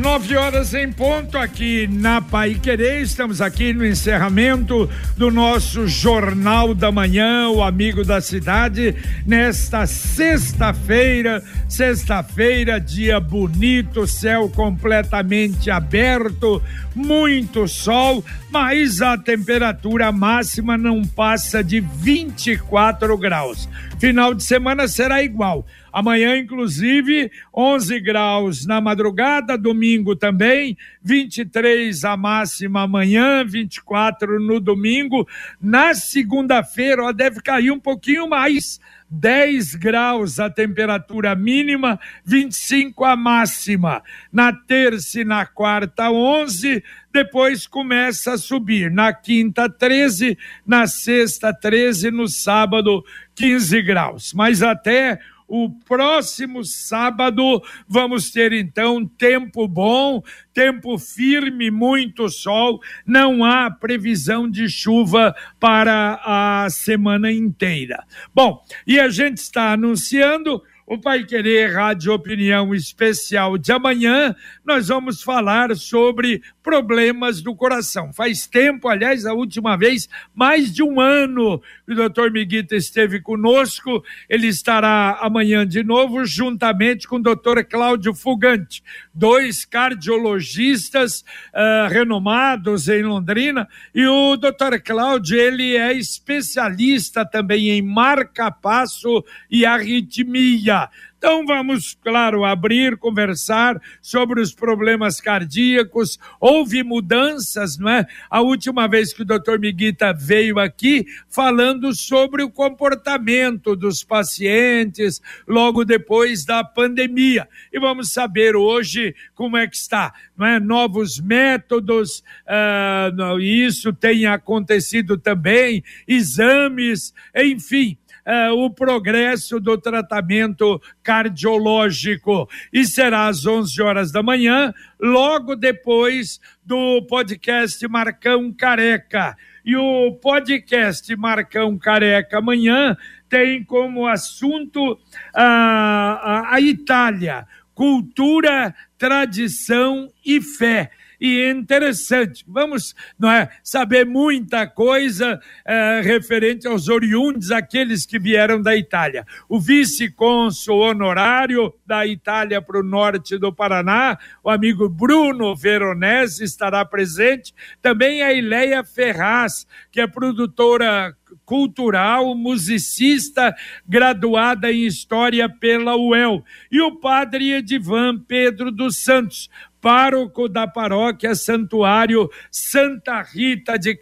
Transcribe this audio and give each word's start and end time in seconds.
nove 0.00 0.34
horas 0.34 0.72
em 0.72 0.90
ponto 0.90 1.36
aqui 1.36 1.86
na 1.86 2.22
Pai 2.22 2.54
Querer. 2.54 3.02
Estamos 3.02 3.42
aqui 3.42 3.74
no 3.74 3.84
encerramento 3.84 4.88
do 5.14 5.30
nosso 5.30 5.86
Jornal 5.86 6.74
da 6.74 6.90
Manhã, 6.90 7.50
o 7.50 7.62
Amigo 7.62 8.02
da 8.02 8.18
Cidade, 8.18 8.96
nesta 9.26 9.86
sexta-feira. 9.86 11.44
Sexta-feira, 11.68 12.80
dia 12.80 13.20
bonito, 13.20 14.06
céu 14.06 14.48
completamente 14.48 15.70
aberto, 15.70 16.62
muito 16.94 17.68
sol, 17.68 18.24
mas 18.50 19.02
a 19.02 19.18
temperatura 19.18 20.10
máxima 20.10 20.78
não 20.78 21.02
passa 21.02 21.62
de 21.62 21.78
24 21.80 23.18
graus. 23.18 23.68
Final 24.00 24.32
de 24.32 24.42
semana 24.42 24.88
será 24.88 25.22
igual. 25.22 25.66
Amanhã, 25.92 26.34
inclusive, 26.38 27.30
11 27.54 28.00
graus 28.00 28.66
na 28.66 28.80
madrugada, 28.80 29.58
domingo 29.58 30.16
também, 30.16 30.74
23 31.02 32.02
a 32.04 32.16
máxima 32.16 32.80
amanhã, 32.80 33.44
24 33.44 34.40
no 34.40 34.58
domingo. 34.58 35.28
Na 35.60 35.92
segunda-feira, 35.92 37.12
deve 37.12 37.42
cair 37.42 37.72
um 37.72 37.78
pouquinho 37.78 38.26
mais. 38.26 38.80
10 39.10 39.74
graus 39.74 40.38
a 40.38 40.48
temperatura 40.48 41.34
mínima, 41.34 41.98
25 42.24 43.04
a 43.04 43.16
máxima. 43.16 44.02
Na 44.32 44.52
terça 44.52 45.20
e 45.20 45.24
na 45.24 45.44
quarta, 45.44 46.10
11, 46.10 46.82
depois 47.12 47.66
começa 47.66 48.34
a 48.34 48.38
subir. 48.38 48.90
Na 48.90 49.12
quinta, 49.12 49.68
13, 49.68 50.38
na 50.64 50.86
sexta, 50.86 51.52
13, 51.52 52.10
no 52.10 52.28
sábado, 52.28 53.04
15 53.34 53.82
graus. 53.82 54.32
Mas 54.32 54.62
até 54.62 55.18
o 55.50 55.68
próximo 55.68 56.64
sábado 56.64 57.60
vamos 57.88 58.30
ter 58.30 58.52
então 58.52 59.04
tempo 59.04 59.66
bom, 59.66 60.22
tempo 60.54 60.96
firme, 60.96 61.72
muito 61.72 62.28
sol, 62.28 62.80
não 63.04 63.44
há 63.44 63.68
previsão 63.68 64.48
de 64.48 64.68
chuva 64.68 65.34
para 65.58 66.20
a 66.24 66.70
semana 66.70 67.32
inteira. 67.32 68.04
Bom, 68.32 68.62
e 68.86 69.00
a 69.00 69.08
gente 69.08 69.38
está 69.38 69.72
anunciando 69.72 70.62
o 70.90 70.98
Pai 70.98 71.22
Querer 71.22 71.72
Rádio 71.72 72.12
Opinião 72.12 72.74
Especial 72.74 73.56
de 73.56 73.70
amanhã, 73.70 74.34
nós 74.66 74.88
vamos 74.88 75.22
falar 75.22 75.76
sobre 75.76 76.42
problemas 76.64 77.40
do 77.40 77.54
coração. 77.54 78.12
Faz 78.12 78.48
tempo, 78.48 78.88
aliás, 78.88 79.24
a 79.24 79.32
última 79.32 79.76
vez, 79.76 80.08
mais 80.34 80.74
de 80.74 80.82
um 80.82 81.00
ano, 81.00 81.62
o 81.88 81.94
doutor 81.94 82.32
Miguita 82.32 82.74
esteve 82.74 83.20
conosco. 83.20 84.02
Ele 84.28 84.48
estará 84.48 85.16
amanhã 85.20 85.64
de 85.64 85.84
novo, 85.84 86.24
juntamente 86.24 87.06
com 87.06 87.16
o 87.16 87.22
doutor 87.22 87.64
Cláudio 87.64 88.12
Fugante, 88.12 88.82
dois 89.14 89.64
cardiologistas 89.64 91.20
uh, 91.54 91.88
renomados 91.88 92.88
em 92.88 93.04
Londrina. 93.04 93.68
E 93.94 94.04
o 94.08 94.36
doutor 94.36 94.80
Cláudio, 94.80 95.38
ele 95.38 95.76
é 95.76 95.92
especialista 95.92 97.24
também 97.24 97.70
em 97.70 97.80
marca-passo 97.80 99.24
e 99.48 99.64
arritmia. 99.64 100.79
Então 101.20 101.44
vamos, 101.44 101.98
claro, 102.02 102.46
abrir, 102.46 102.96
conversar 102.96 103.78
sobre 104.00 104.40
os 104.40 104.54
problemas 104.54 105.20
cardíacos. 105.20 106.18
Houve 106.40 106.82
mudanças, 106.82 107.76
não 107.76 107.90
é? 107.90 108.06
A 108.30 108.40
última 108.40 108.88
vez 108.88 109.12
que 109.12 109.20
o 109.20 109.24
doutor 109.26 109.58
Miguita 109.58 110.14
veio 110.14 110.58
aqui 110.58 111.04
falando 111.28 111.94
sobre 111.94 112.42
o 112.42 112.50
comportamento 112.50 113.76
dos 113.76 114.02
pacientes 114.02 115.20
logo 115.46 115.84
depois 115.84 116.46
da 116.46 116.64
pandemia. 116.64 117.46
E 117.70 117.78
vamos 117.78 118.14
saber 118.14 118.56
hoje 118.56 119.14
como 119.34 119.58
é 119.58 119.66
que 119.66 119.76
está, 119.76 120.14
não 120.34 120.46
é? 120.46 120.58
Novos 120.58 121.20
métodos, 121.20 122.24
uh, 122.46 123.38
isso 123.38 123.92
tem 123.92 124.24
acontecido 124.24 125.18
também, 125.18 125.84
exames, 126.08 127.12
enfim 127.36 127.98
uh, 128.30 128.54
o 128.54 128.70
progresso 128.70 129.58
do 129.58 129.76
tratamento 129.76 130.80
cardiológico. 131.02 132.48
E 132.72 132.84
será 132.84 133.26
às 133.26 133.44
11 133.44 133.82
horas 133.82 134.12
da 134.12 134.22
manhã, 134.22 134.72
logo 135.00 135.56
depois 135.56 136.40
do 136.64 137.02
podcast 137.02 137.86
Marcão 137.88 138.52
Careca. 138.52 139.36
E 139.64 139.76
o 139.76 140.12
podcast 140.12 141.14
Marcão 141.16 141.76
Careca 141.76 142.38
amanhã 142.38 142.96
tem 143.28 143.62
como 143.64 144.06
assunto 144.06 144.98
a, 145.34 146.54
a 146.54 146.60
Itália, 146.60 147.46
cultura, 147.74 148.74
tradição 148.96 150.10
e 150.24 150.40
fé 150.40 150.90
e 151.20 151.50
interessante. 151.50 152.44
Vamos 152.48 152.94
não 153.18 153.30
é, 153.30 153.50
saber 153.62 154.06
muita 154.06 154.66
coisa 154.66 155.38
é, 155.64 156.00
referente 156.02 156.66
aos 156.66 156.88
oriundos, 156.88 157.50
aqueles 157.50 158.06
que 158.06 158.18
vieram 158.18 158.62
da 158.62 158.74
Itália. 158.74 159.26
O 159.48 159.60
vice-cônsul 159.60 160.78
honorário 160.78 161.74
da 161.86 162.06
Itália 162.06 162.62
para 162.62 162.80
o 162.80 162.82
norte 162.82 163.36
do 163.36 163.52
Paraná, 163.52 164.18
o 164.42 164.48
amigo 164.48 164.88
Bruno 164.88 165.54
Veronese 165.54 166.44
estará 166.44 166.84
presente. 166.84 167.54
Também 167.82 168.22
a 168.22 168.32
Ileia 168.32 168.82
Ferraz, 168.82 169.66
que 169.90 170.00
é 170.00 170.06
produtora 170.06 171.14
cultural, 171.44 172.34
musicista, 172.34 173.54
graduada 173.86 174.72
em 174.72 174.86
História 174.86 175.48
pela 175.48 175.96
UEL, 175.96 176.44
e 176.70 176.80
o 176.80 176.96
padre 176.96 177.52
Edivan 177.52 178.18
Pedro 178.18 178.70
dos 178.70 178.96
Santos, 178.96 179.50
pároco 179.80 180.48
da 180.48 180.66
paróquia 180.66 181.34
Santuário 181.34 182.30
Santa 182.50 183.22
Rita 183.22 183.78
de 183.78 183.94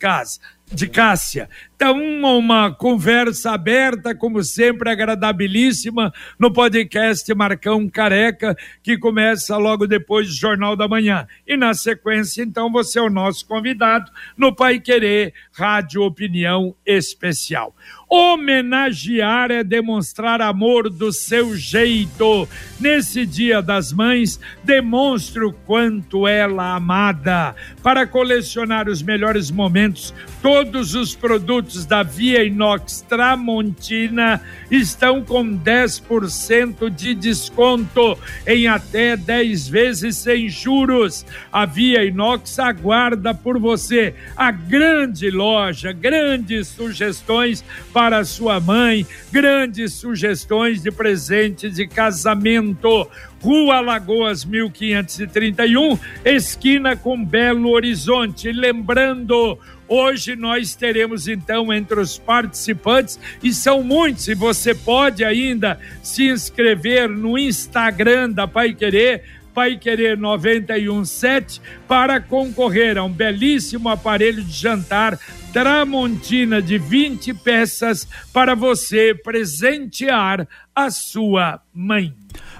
de 0.70 0.88
Cássia. 0.88 1.48
Então, 1.80 1.96
uma 2.36 2.74
conversa 2.74 3.52
aberta, 3.52 4.12
como 4.12 4.42
sempre, 4.42 4.90
agradabilíssima, 4.90 6.12
no 6.36 6.52
podcast 6.52 7.32
Marcão 7.32 7.88
Careca, 7.88 8.56
que 8.82 8.98
começa 8.98 9.56
logo 9.56 9.86
depois 9.86 10.26
do 10.26 10.34
Jornal 10.34 10.74
da 10.74 10.88
Manhã. 10.88 11.24
E 11.46 11.56
na 11.56 11.74
sequência, 11.74 12.42
então, 12.42 12.68
você 12.68 12.98
é 12.98 13.02
o 13.02 13.08
nosso 13.08 13.46
convidado 13.46 14.10
no 14.36 14.52
Pai 14.52 14.80
Querer 14.80 15.32
Rádio 15.52 16.02
Opinião 16.02 16.74
Especial. 16.84 17.72
Homenagear 18.10 19.50
é 19.50 19.62
demonstrar 19.62 20.40
amor 20.40 20.88
do 20.88 21.12
seu 21.12 21.54
jeito. 21.54 22.48
Nesse 22.80 23.26
Dia 23.26 23.60
das 23.60 23.92
Mães, 23.92 24.40
demonstre 24.64 25.44
o 25.44 25.52
quanto 25.52 26.26
ela 26.26 26.72
é 26.72 26.76
amada. 26.76 27.54
Para 27.82 28.06
colecionar 28.06 28.88
os 28.88 29.02
melhores 29.02 29.50
momentos, 29.50 30.14
todos 30.40 30.94
os 30.94 31.14
produtos 31.14 31.67
da 31.68 32.02
Via 32.02 32.42
Inox 32.44 33.04
Tramontina 33.08 34.40
estão 34.70 35.22
com 35.22 35.44
10% 35.58 36.88
de 36.88 37.14
desconto 37.14 38.18
em 38.46 38.66
até 38.66 39.16
10 39.16 39.68
vezes 39.68 40.16
sem 40.16 40.48
juros. 40.48 41.26
A 41.52 41.66
Via 41.66 42.04
Inox 42.04 42.58
aguarda 42.58 43.34
por 43.34 43.58
você. 43.58 44.14
A 44.36 44.50
grande 44.50 45.30
loja, 45.30 45.92
grandes 45.92 46.68
sugestões 46.68 47.62
para 47.92 48.24
sua 48.24 48.58
mãe, 48.58 49.06
grandes 49.30 49.92
sugestões 49.92 50.82
de 50.82 50.90
presente 50.90 51.70
de 51.70 51.86
casamento. 51.86 53.08
Rua 53.40 53.80
Lagoas 53.80 54.44
1531, 54.44 55.98
esquina 56.24 56.96
com 56.96 57.24
Belo 57.24 57.70
Horizonte. 57.70 58.50
Lembrando, 58.50 59.58
Hoje 59.88 60.36
nós 60.36 60.74
teremos 60.74 61.26
então 61.26 61.72
entre 61.72 61.98
os 61.98 62.18
participantes, 62.18 63.18
e 63.42 63.52
são 63.52 63.82
muitos, 63.82 64.28
e 64.28 64.34
você 64.34 64.74
pode 64.74 65.24
ainda 65.24 65.80
se 66.02 66.28
inscrever 66.28 67.08
no 67.08 67.38
Instagram 67.38 68.30
da 68.30 68.46
Pai 68.46 68.74
Querer, 68.74 69.22
Pai 69.54 69.76
Querer 69.76 70.16
917, 70.16 71.60
para 71.88 72.20
concorrer 72.20 72.98
a 72.98 73.02
um 73.02 73.10
belíssimo 73.10 73.88
aparelho 73.88 74.44
de 74.44 74.52
jantar 74.52 75.18
Tramontina 75.52 76.60
de 76.60 76.78
20 76.78 77.34
peças 77.34 78.06
para 78.32 78.54
você 78.54 79.14
presentear 79.14 80.46
a 80.74 80.90
sua 80.90 81.60
mãe. 81.74 82.14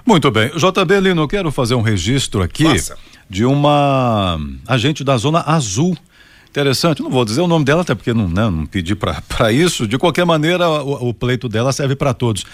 Muito 0.05 0.29
bem. 0.31 0.49
JB 0.49 0.99
Lino, 0.99 1.27
quero 1.27 1.51
fazer 1.51 1.75
um 1.75 1.81
registro 1.81 2.41
aqui 2.41 2.65
Faça. 2.65 2.97
de 3.29 3.45
uma 3.45 4.39
agente 4.67 5.03
da 5.03 5.15
Zona 5.15 5.43
Azul. 5.45 5.95
Interessante, 6.59 7.01
não 7.01 7.09
vou 7.09 7.23
dizer 7.23 7.39
o 7.39 7.47
nome 7.47 7.63
dela, 7.63 7.83
até 7.83 7.95
porque 7.95 8.13
não, 8.13 8.27
né, 8.27 8.49
não 8.49 8.65
pedi 8.65 8.93
para 8.95 9.21
isso. 9.51 9.87
De 9.87 9.97
qualquer 9.97 10.25
maneira, 10.25 10.69
o, 10.69 11.09
o 11.09 11.13
pleito 11.13 11.47
dela 11.47 11.71
serve 11.71 11.95
para 11.95 12.13
todos. 12.13 12.45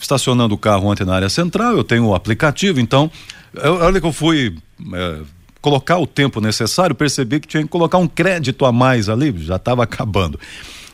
Estacionando 0.00 0.54
o 0.54 0.58
carro 0.58 0.88
ontem 0.88 1.04
na 1.04 1.14
área 1.14 1.28
central, 1.28 1.76
eu 1.76 1.84
tenho 1.84 2.06
o 2.06 2.14
aplicativo, 2.14 2.80
então, 2.80 3.10
eu, 3.54 3.74
olha 3.74 4.00
que 4.00 4.06
eu 4.06 4.12
fui. 4.12 4.56
É, 4.94 5.20
colocar 5.60 5.96
o 5.96 6.08
tempo 6.08 6.40
necessário, 6.40 6.92
percebi 6.92 7.38
que 7.38 7.46
tinha 7.46 7.62
que 7.62 7.68
colocar 7.68 7.96
um 7.96 8.08
crédito 8.08 8.66
a 8.66 8.72
mais 8.72 9.08
ali, 9.08 9.32
já 9.38 9.54
estava 9.54 9.84
acabando. 9.84 10.38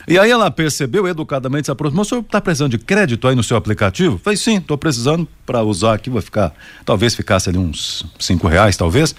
E 0.07 0.17
aí 0.17 0.29
ela 0.29 0.49
percebeu 0.51 1.07
educadamente, 1.07 1.65
se 1.65 1.71
aproximou, 1.71 2.03
o 2.03 2.05
senhor 2.05 2.21
está 2.21 2.39
precisando 2.39 2.71
de 2.71 2.77
crédito 2.77 3.27
aí 3.27 3.35
no 3.35 3.43
seu 3.43 3.57
aplicativo? 3.57 4.19
Falei, 4.23 4.37
sim, 4.37 4.57
estou 4.57 4.77
precisando 4.77 5.27
para 5.43 5.63
usar 5.63 5.95
aqui, 5.95 6.09
vai 6.09 6.21
ficar, 6.21 6.53
talvez 6.85 7.15
ficasse 7.15 7.49
ali 7.49 7.57
uns 7.57 8.05
cinco 8.19 8.47
reais, 8.47 8.77
talvez. 8.77 9.15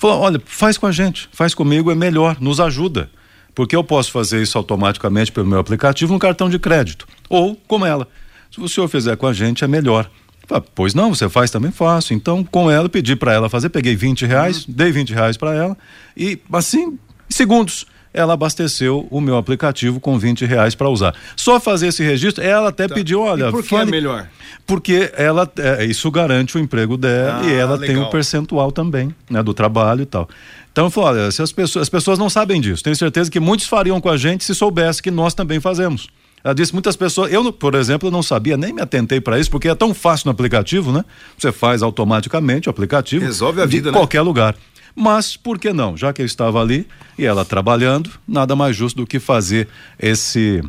Falou, 0.00 0.20
olha, 0.20 0.40
faz 0.46 0.78
com 0.78 0.86
a 0.86 0.92
gente, 0.92 1.28
faz 1.30 1.52
comigo, 1.52 1.90
é 1.90 1.94
melhor, 1.94 2.38
nos 2.40 2.58
ajuda. 2.58 3.10
Porque 3.54 3.76
eu 3.76 3.84
posso 3.84 4.10
fazer 4.10 4.40
isso 4.40 4.56
automaticamente 4.56 5.30
pelo 5.30 5.46
meu 5.46 5.58
aplicativo 5.58 6.10
no 6.10 6.18
cartão 6.18 6.48
de 6.48 6.58
crédito. 6.58 7.06
Ou 7.28 7.54
como 7.68 7.84
ela. 7.84 8.08
Se 8.50 8.58
o 8.62 8.66
senhor 8.66 8.88
fizer 8.88 9.14
com 9.18 9.26
a 9.26 9.34
gente, 9.34 9.62
é 9.62 9.68
melhor. 9.68 10.10
Falei, 10.46 10.64
pois 10.74 10.94
não, 10.94 11.14
você 11.14 11.28
faz 11.28 11.50
também 11.50 11.70
faço. 11.70 12.14
Então, 12.14 12.42
com 12.42 12.70
ela, 12.70 12.88
pedi 12.88 13.14
para 13.14 13.34
ela 13.34 13.50
fazer, 13.50 13.68
peguei 13.68 13.94
20 13.94 14.24
reais, 14.24 14.64
uhum. 14.64 14.72
dei 14.74 14.90
20 14.90 15.12
reais 15.12 15.36
para 15.36 15.54
ela 15.54 15.76
e 16.16 16.40
assim, 16.50 16.98
segundos 17.28 17.84
ela 18.12 18.34
abasteceu 18.34 19.06
o 19.10 19.20
meu 19.20 19.36
aplicativo 19.36 20.00
com 20.00 20.18
20 20.18 20.44
reais 20.44 20.74
para 20.74 20.88
usar. 20.88 21.14
Só 21.36 21.60
fazer 21.60 21.88
esse 21.88 22.02
registro, 22.02 22.42
ela 22.42 22.70
até 22.70 22.88
tá. 22.88 22.94
pediu, 22.94 23.20
olha. 23.20 23.48
E 23.48 23.50
por 23.50 23.62
que 23.62 23.68
fale... 23.70 23.88
é 23.88 23.90
melhor? 23.90 24.28
Porque 24.66 25.12
ela, 25.16 25.50
é, 25.58 25.84
isso 25.84 26.10
garante 26.10 26.56
o 26.56 26.60
emprego 26.60 26.96
dela 26.96 27.40
ah, 27.42 27.46
e 27.46 27.54
ela 27.54 27.76
legal. 27.76 27.86
tem 27.86 28.04
um 28.04 28.10
percentual 28.10 28.72
também, 28.72 29.14
né, 29.28 29.42
do 29.42 29.54
trabalho 29.54 30.02
e 30.02 30.06
tal. 30.06 30.28
Então 30.72 30.86
eu 30.86 30.90
falo, 30.90 31.06
olha, 31.08 31.30
se 31.30 31.42
as 31.42 31.52
pessoas, 31.52 31.82
as 31.82 31.88
pessoas 31.88 32.18
não 32.18 32.30
sabem 32.30 32.60
disso, 32.60 32.82
tenho 32.82 32.96
certeza 32.96 33.30
que 33.30 33.40
muitos 33.40 33.66
fariam 33.66 34.00
com 34.00 34.08
a 34.08 34.16
gente 34.16 34.44
se 34.44 34.54
soubesse 34.54 35.02
que 35.02 35.10
nós 35.10 35.34
também 35.34 35.60
fazemos. 35.60 36.08
Ela 36.42 36.54
disse 36.54 36.72
muitas 36.72 36.96
pessoas, 36.96 37.30
eu, 37.30 37.52
por 37.52 37.74
exemplo, 37.74 38.10
não 38.10 38.22
sabia, 38.22 38.56
nem 38.56 38.72
me 38.72 38.80
atentei 38.80 39.20
para 39.20 39.38
isso, 39.38 39.50
porque 39.50 39.68
é 39.68 39.74
tão 39.74 39.92
fácil 39.92 40.26
no 40.26 40.32
aplicativo, 40.32 40.90
né? 40.90 41.04
Você 41.36 41.52
faz 41.52 41.82
automaticamente 41.82 42.68
o 42.68 42.70
aplicativo. 42.70 43.24
Resolve 43.24 43.60
a 43.60 43.66
vida, 43.66 43.90
de 43.90 43.92
né? 43.92 43.98
qualquer 43.98 44.22
lugar. 44.22 44.56
Mas 44.94 45.36
por 45.36 45.58
que 45.58 45.72
não? 45.72 45.96
Já 45.96 46.12
que 46.12 46.22
eu 46.22 46.26
estava 46.26 46.60
ali 46.60 46.86
e 47.18 47.24
ela 47.24 47.44
trabalhando, 47.44 48.10
nada 48.26 48.56
mais 48.56 48.76
justo 48.76 48.96
do 48.96 49.06
que 49.06 49.18
fazer 49.18 49.68
esse 49.98 50.62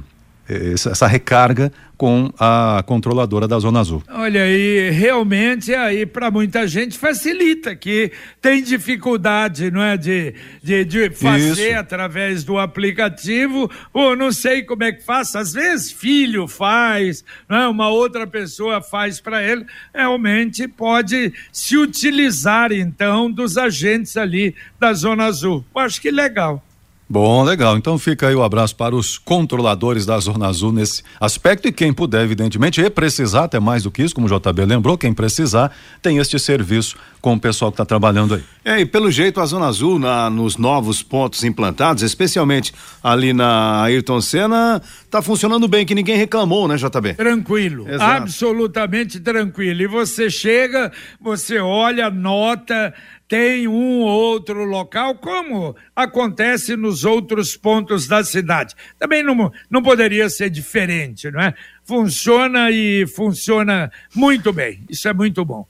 essa 0.47 1.07
recarga 1.07 1.71
com 2.01 2.33
a 2.39 2.83
controladora 2.87 3.47
da 3.47 3.59
Zona 3.59 3.79
Azul. 3.79 4.01
Olha 4.09 4.41
aí, 4.41 4.89
realmente 4.89 5.71
aí 5.71 6.03
para 6.03 6.31
muita 6.31 6.67
gente 6.67 6.97
facilita, 6.97 7.75
que 7.75 8.11
tem 8.41 8.63
dificuldade, 8.63 9.69
não 9.69 9.83
é, 9.83 9.95
de, 9.97 10.33
de, 10.63 10.83
de 10.83 11.09
fazer 11.11 11.69
Isso. 11.69 11.79
através 11.79 12.43
do 12.43 12.57
aplicativo, 12.57 13.69
ou 13.93 14.15
não 14.15 14.31
sei 14.31 14.63
como 14.63 14.83
é 14.83 14.91
que 14.91 15.03
faz, 15.03 15.35
às 15.35 15.53
vezes 15.53 15.91
filho 15.91 16.47
faz, 16.47 17.23
não 17.47 17.57
é, 17.57 17.67
uma 17.67 17.89
outra 17.89 18.25
pessoa 18.25 18.81
faz 18.81 19.21
para 19.21 19.43
ele, 19.43 19.63
realmente 19.93 20.67
pode 20.67 21.31
se 21.51 21.77
utilizar 21.77 22.71
então 22.71 23.31
dos 23.31 23.59
agentes 23.59 24.17
ali 24.17 24.55
da 24.79 24.91
Zona 24.91 25.25
Azul. 25.25 25.63
Eu 25.75 25.81
acho 25.81 26.01
que 26.01 26.09
legal. 26.09 26.63
Bom, 27.11 27.43
legal. 27.43 27.75
Então 27.75 27.99
fica 27.99 28.29
aí 28.29 28.35
o 28.35 28.41
abraço 28.41 28.73
para 28.73 28.95
os 28.95 29.17
controladores 29.17 30.05
da 30.05 30.17
Zona 30.17 30.47
Azul 30.47 30.71
nesse 30.71 31.03
aspecto 31.19 31.67
e 31.67 31.71
quem 31.73 31.91
puder, 31.91 32.23
evidentemente, 32.23 32.79
e 32.79 32.89
precisar 32.89 33.43
até 33.43 33.59
mais 33.59 33.83
do 33.83 33.91
que 33.91 34.01
isso, 34.01 34.15
como 34.15 34.27
o 34.27 34.29
JB 34.29 34.63
lembrou, 34.63 34.97
quem 34.97 35.13
precisar 35.13 35.75
tem 36.01 36.19
este 36.19 36.39
serviço 36.39 36.95
com 37.19 37.33
o 37.33 37.39
pessoal 37.39 37.69
que 37.69 37.75
está 37.75 37.83
trabalhando 37.83 38.35
aí. 38.35 38.43
É, 38.63 38.79
e 38.79 38.85
pelo 38.85 39.11
jeito 39.11 39.41
a 39.41 39.45
Zona 39.45 39.67
Azul, 39.67 39.99
na, 39.99 40.29
nos 40.29 40.55
novos 40.55 41.03
pontos 41.03 41.43
implantados, 41.43 42.01
especialmente 42.01 42.73
ali 43.03 43.33
na 43.33 43.83
Ayrton 43.83 44.21
Senna, 44.21 44.81
está 45.03 45.21
funcionando 45.21 45.67
bem, 45.67 45.85
que 45.85 45.93
ninguém 45.93 46.15
reclamou, 46.15 46.65
né, 46.65 46.77
JB? 46.77 47.15
Tranquilo, 47.15 47.89
Exato. 47.89 48.23
absolutamente 48.23 49.19
tranquilo. 49.19 49.81
E 49.81 49.87
você 49.87 50.29
chega, 50.29 50.93
você 51.19 51.59
olha, 51.59 52.09
nota, 52.09 52.93
tem 53.31 53.65
um 53.65 54.01
ou 54.01 54.09
outro 54.09 54.65
local, 54.65 55.15
como 55.15 55.73
acontece 55.95 56.75
nos 56.75 57.05
outros 57.05 57.55
pontos 57.55 58.05
da 58.05 58.25
cidade. 58.25 58.75
Também 58.99 59.23
não, 59.23 59.49
não 59.69 59.81
poderia 59.81 60.29
ser 60.29 60.49
diferente, 60.49 61.31
não 61.31 61.39
é? 61.39 61.53
Funciona 61.85 62.69
e 62.69 63.07
funciona 63.07 63.89
muito 64.13 64.51
bem. 64.51 64.83
Isso 64.89 65.07
é 65.07 65.13
muito 65.13 65.45
bom. 65.45 65.65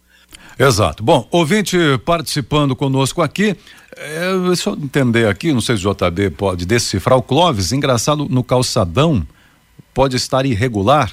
Exato. 0.57 1.03
Bom, 1.03 1.27
ouvinte 1.29 1.77
participando 2.03 2.75
conosco 2.75 3.21
aqui, 3.21 3.55
é, 3.95 4.55
só 4.55 4.73
entender 4.73 5.27
aqui, 5.27 5.53
não 5.53 5.61
sei 5.61 5.77
se 5.77 5.85
o 5.85 5.93
JB 5.93 6.31
pode 6.31 6.65
decifrar, 6.65 7.15
o 7.15 7.21
Clóvis, 7.21 7.71
engraçado, 7.71 8.27
no 8.27 8.43
calçadão, 8.43 9.21
pode 9.93 10.15
estar 10.15 10.47
irregular 10.47 11.11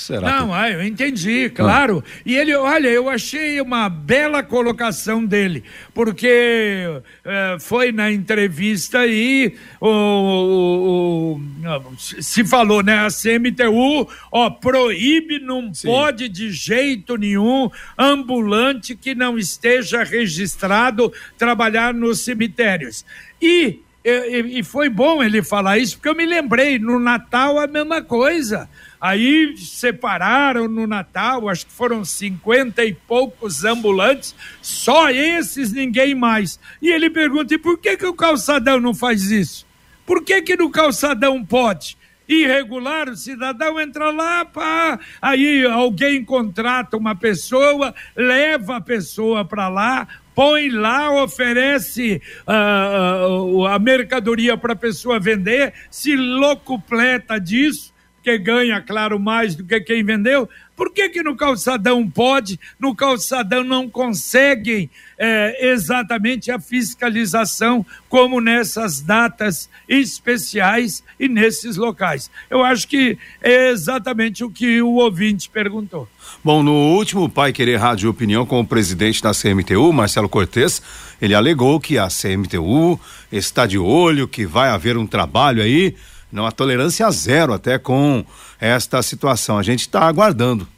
será? 0.00 0.40
Não, 0.40 0.48
que... 0.48 0.54
ah, 0.54 0.70
eu 0.70 0.82
entendi, 0.82 1.50
claro. 1.50 2.02
Ah. 2.04 2.20
E 2.24 2.36
ele, 2.36 2.54
olha, 2.54 2.88
eu 2.88 3.08
achei 3.08 3.60
uma 3.60 3.88
bela 3.88 4.42
colocação 4.42 5.24
dele, 5.24 5.64
porque 5.94 7.00
eh, 7.24 7.56
foi 7.60 7.92
na 7.92 8.12
entrevista 8.12 9.00
aí, 9.00 9.56
o, 9.80 9.88
o, 9.88 11.36
o, 11.36 11.96
se 11.98 12.44
falou, 12.44 12.82
né? 12.82 12.98
A 12.98 13.08
CMTU, 13.08 14.08
ó, 14.30 14.50
proíbe, 14.50 15.38
não 15.38 15.72
Sim. 15.72 15.88
pode 15.88 16.28
de 16.28 16.50
jeito 16.50 17.16
nenhum 17.16 17.70
ambulante 17.98 18.94
que 18.94 19.14
não 19.14 19.38
esteja 19.38 20.02
registrado 20.04 21.12
trabalhar 21.38 21.94
nos 21.94 22.20
cemitérios. 22.20 23.04
E 23.40 23.80
e, 24.08 24.62
foi 24.62 24.88
bom 24.88 25.20
ele 25.20 25.42
falar 25.42 25.78
isso, 25.78 25.96
porque 25.96 26.08
eu 26.08 26.14
me 26.14 26.24
lembrei, 26.24 26.78
no 26.78 27.00
Natal 27.00 27.58
a 27.58 27.66
mesma 27.66 28.00
coisa. 28.00 28.68
Aí 29.00 29.56
separaram 29.58 30.68
no 30.68 30.86
Natal, 30.86 31.48
acho 31.48 31.66
que 31.66 31.72
foram 31.72 32.04
cinquenta 32.04 32.84
e 32.84 32.94
poucos 32.94 33.64
ambulantes, 33.64 34.34
só 34.62 35.10
esses, 35.10 35.72
ninguém 35.72 36.14
mais. 36.14 36.60
E 36.80 36.88
ele 36.88 37.10
pergunta: 37.10 37.54
e 37.54 37.58
por 37.58 37.78
que, 37.78 37.96
que 37.96 38.06
o 38.06 38.14
calçadão 38.14 38.80
não 38.80 38.94
faz 38.94 39.30
isso? 39.30 39.66
Por 40.06 40.22
que, 40.22 40.40
que 40.40 40.56
no 40.56 40.70
calçadão 40.70 41.44
pode? 41.44 41.96
irregular, 42.28 43.08
o 43.08 43.16
cidadão 43.16 43.80
entra 43.80 44.10
lá, 44.10 44.44
pá, 44.44 44.98
aí 45.22 45.64
alguém 45.64 46.24
contrata 46.24 46.96
uma 46.96 47.14
pessoa, 47.14 47.94
leva 48.16 48.76
a 48.76 48.80
pessoa 48.80 49.44
para 49.44 49.68
lá, 49.68 50.08
põe 50.36 50.68
lá, 50.68 51.10
oferece 51.22 52.20
uh, 52.46 53.66
a 53.66 53.78
mercadoria 53.78 54.54
para 54.54 54.74
a 54.74 54.76
pessoa 54.76 55.18
vender, 55.18 55.72
se 55.90 56.14
locupleta 56.14 57.40
disso, 57.40 57.94
que 58.22 58.36
ganha, 58.36 58.82
claro, 58.82 59.18
mais 59.18 59.54
do 59.54 59.64
que 59.64 59.80
quem 59.80 60.04
vendeu. 60.04 60.46
Por 60.76 60.92
que, 60.92 61.08
que 61.08 61.22
no 61.22 61.36
calçadão 61.36 62.06
pode, 62.10 62.60
no 62.78 62.94
calçadão 62.94 63.64
não 63.64 63.88
conseguem 63.88 64.90
é, 65.16 65.70
exatamente 65.70 66.50
a 66.50 66.60
fiscalização 66.60 67.86
como 68.08 68.38
nessas 68.38 69.00
datas 69.00 69.70
especiais 69.88 71.02
e 71.18 71.28
nesses 71.28 71.76
locais? 71.76 72.30
Eu 72.50 72.62
acho 72.62 72.86
que 72.88 73.16
é 73.40 73.70
exatamente 73.70 74.44
o 74.44 74.50
que 74.50 74.82
o 74.82 74.96
ouvinte 74.96 75.48
perguntou. 75.48 76.06
Bom, 76.46 76.62
no 76.62 76.94
último 76.94 77.28
Pai 77.28 77.52
Querer 77.52 77.74
Rádio 77.74 78.08
Opinião 78.08 78.46
com 78.46 78.60
o 78.60 78.64
presidente 78.64 79.20
da 79.20 79.32
CMTU, 79.32 79.92
Marcelo 79.92 80.28
Cortes, 80.28 80.80
ele 81.20 81.34
alegou 81.34 81.80
que 81.80 81.98
a 81.98 82.06
CMTU 82.06 83.00
está 83.32 83.66
de 83.66 83.76
olho, 83.76 84.28
que 84.28 84.46
vai 84.46 84.68
haver 84.68 84.96
um 84.96 85.08
trabalho 85.08 85.60
aí 85.60 85.96
não 86.30 86.46
há 86.46 86.52
tolerância 86.52 87.10
zero 87.10 87.52
até 87.52 87.80
com 87.80 88.24
esta 88.60 89.02
situação. 89.02 89.58
A 89.58 89.62
gente 89.64 89.80
está 89.80 90.02
aguardando. 90.02 90.68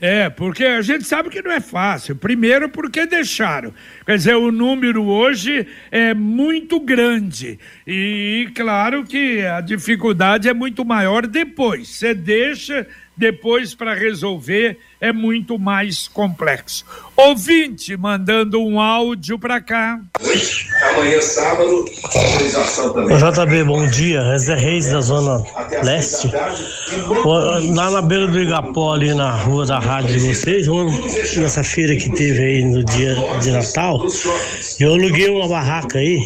É, 0.00 0.30
porque 0.30 0.64
a 0.64 0.80
gente 0.80 1.04
sabe 1.04 1.28
que 1.28 1.42
não 1.42 1.50
é 1.50 1.60
fácil. 1.60 2.14
Primeiro, 2.14 2.68
porque 2.68 3.04
deixaram. 3.04 3.74
Quer 4.06 4.16
dizer, 4.16 4.36
o 4.36 4.52
número 4.52 5.04
hoje 5.04 5.66
é 5.90 6.14
muito 6.14 6.78
grande. 6.78 7.58
E 7.86 8.48
claro 8.54 9.04
que 9.04 9.44
a 9.44 9.60
dificuldade 9.60 10.48
é 10.48 10.54
muito 10.54 10.84
maior 10.84 11.26
depois. 11.26 11.88
Você 11.88 12.14
deixa, 12.14 12.86
depois 13.18 13.74
para 13.74 13.94
resolver 13.94 14.78
é 15.00 15.12
muito 15.12 15.58
mais 15.58 16.08
complexo. 16.08 16.84
Ouvinte 17.16 17.96
mandando 17.96 18.60
um 18.60 18.80
áudio 18.80 19.38
para 19.38 19.60
cá. 19.60 20.00
Amanhã, 20.92 21.20
sábado, 21.20 21.84
autorização 22.04 22.92
também. 22.92 23.16
JB, 23.16 23.64
bom 23.64 23.86
dia. 23.88 24.20
É 24.20 24.38
Zé 24.38 24.54
Reis 24.54 24.86
da 24.86 25.00
Zona 25.00 25.42
Leste. 25.82 26.30
Lá 27.74 27.90
na 27.90 28.02
beira 28.02 28.28
do 28.28 28.40
Igapó, 28.40 28.94
ali 28.94 29.12
na 29.14 29.32
rua 29.32 29.66
da 29.66 29.78
rádio 29.78 30.18
de 30.18 30.34
vocês, 30.34 30.66
nessa 31.36 31.64
feira 31.64 31.96
que 31.96 32.10
teve 32.10 32.40
aí 32.40 32.64
no 32.64 32.84
dia 32.84 33.16
de 33.40 33.50
Natal, 33.50 34.06
eu 34.78 34.92
aluguei 34.94 35.28
uma 35.28 35.48
barraca 35.48 35.98
aí, 35.98 36.20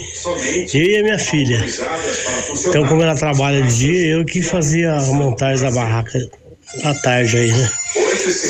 eu 0.75 0.82
e 0.82 0.96
a 0.99 1.02
minha 1.02 1.18
filha. 1.18 1.64
Então, 2.66 2.87
como 2.87 3.02
ela 3.02 3.14
trabalha 3.14 3.62
de 3.62 3.78
dia, 3.78 4.06
eu 4.08 4.25
que 4.25 4.42
fazia 4.42 4.94
a 4.94 5.02
montagem 5.06 5.64
da 5.64 5.75
barraca 5.75 6.18
à 6.84 6.94
tarde 6.94 7.36
aí, 7.36 7.52
né? 7.52 7.70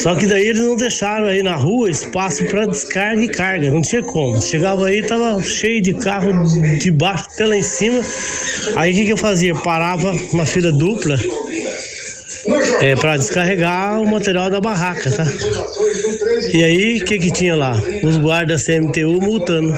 Só 0.02 0.14
que 0.14 0.26
daí 0.26 0.48
eles 0.48 0.62
não 0.62 0.76
deixaram 0.76 1.26
aí 1.26 1.42
na 1.42 1.56
rua 1.56 1.90
espaço 1.90 2.44
para 2.44 2.66
descarga 2.66 3.22
e 3.22 3.28
carga, 3.28 3.70
não 3.70 3.80
tinha 3.80 4.02
como. 4.02 4.40
Chegava 4.40 4.86
aí, 4.86 5.02
tava 5.02 5.42
cheio 5.42 5.80
de 5.80 5.94
carro 5.94 6.32
de 6.78 6.90
baixo 6.90 7.28
até 7.32 7.46
lá 7.46 7.56
em 7.56 7.62
cima. 7.62 8.00
Aí 8.76 8.92
o 8.92 8.94
que, 8.94 9.04
que 9.06 9.12
eu 9.12 9.16
fazia? 9.16 9.54
Parava 9.54 10.12
uma 10.32 10.44
fila 10.44 10.70
dupla 10.72 11.18
é, 12.80 12.96
para 12.96 13.16
descarregar 13.16 14.00
o 14.00 14.06
material 14.06 14.50
da 14.50 14.60
barraca, 14.60 15.10
tá? 15.10 15.24
E 16.52 16.64
aí, 16.64 16.98
o 16.98 17.04
que 17.04 17.18
que 17.18 17.30
tinha 17.30 17.54
lá? 17.54 17.80
Os 18.02 18.16
guardas 18.16 18.64
CMTU 18.64 19.20
multando. 19.20 19.76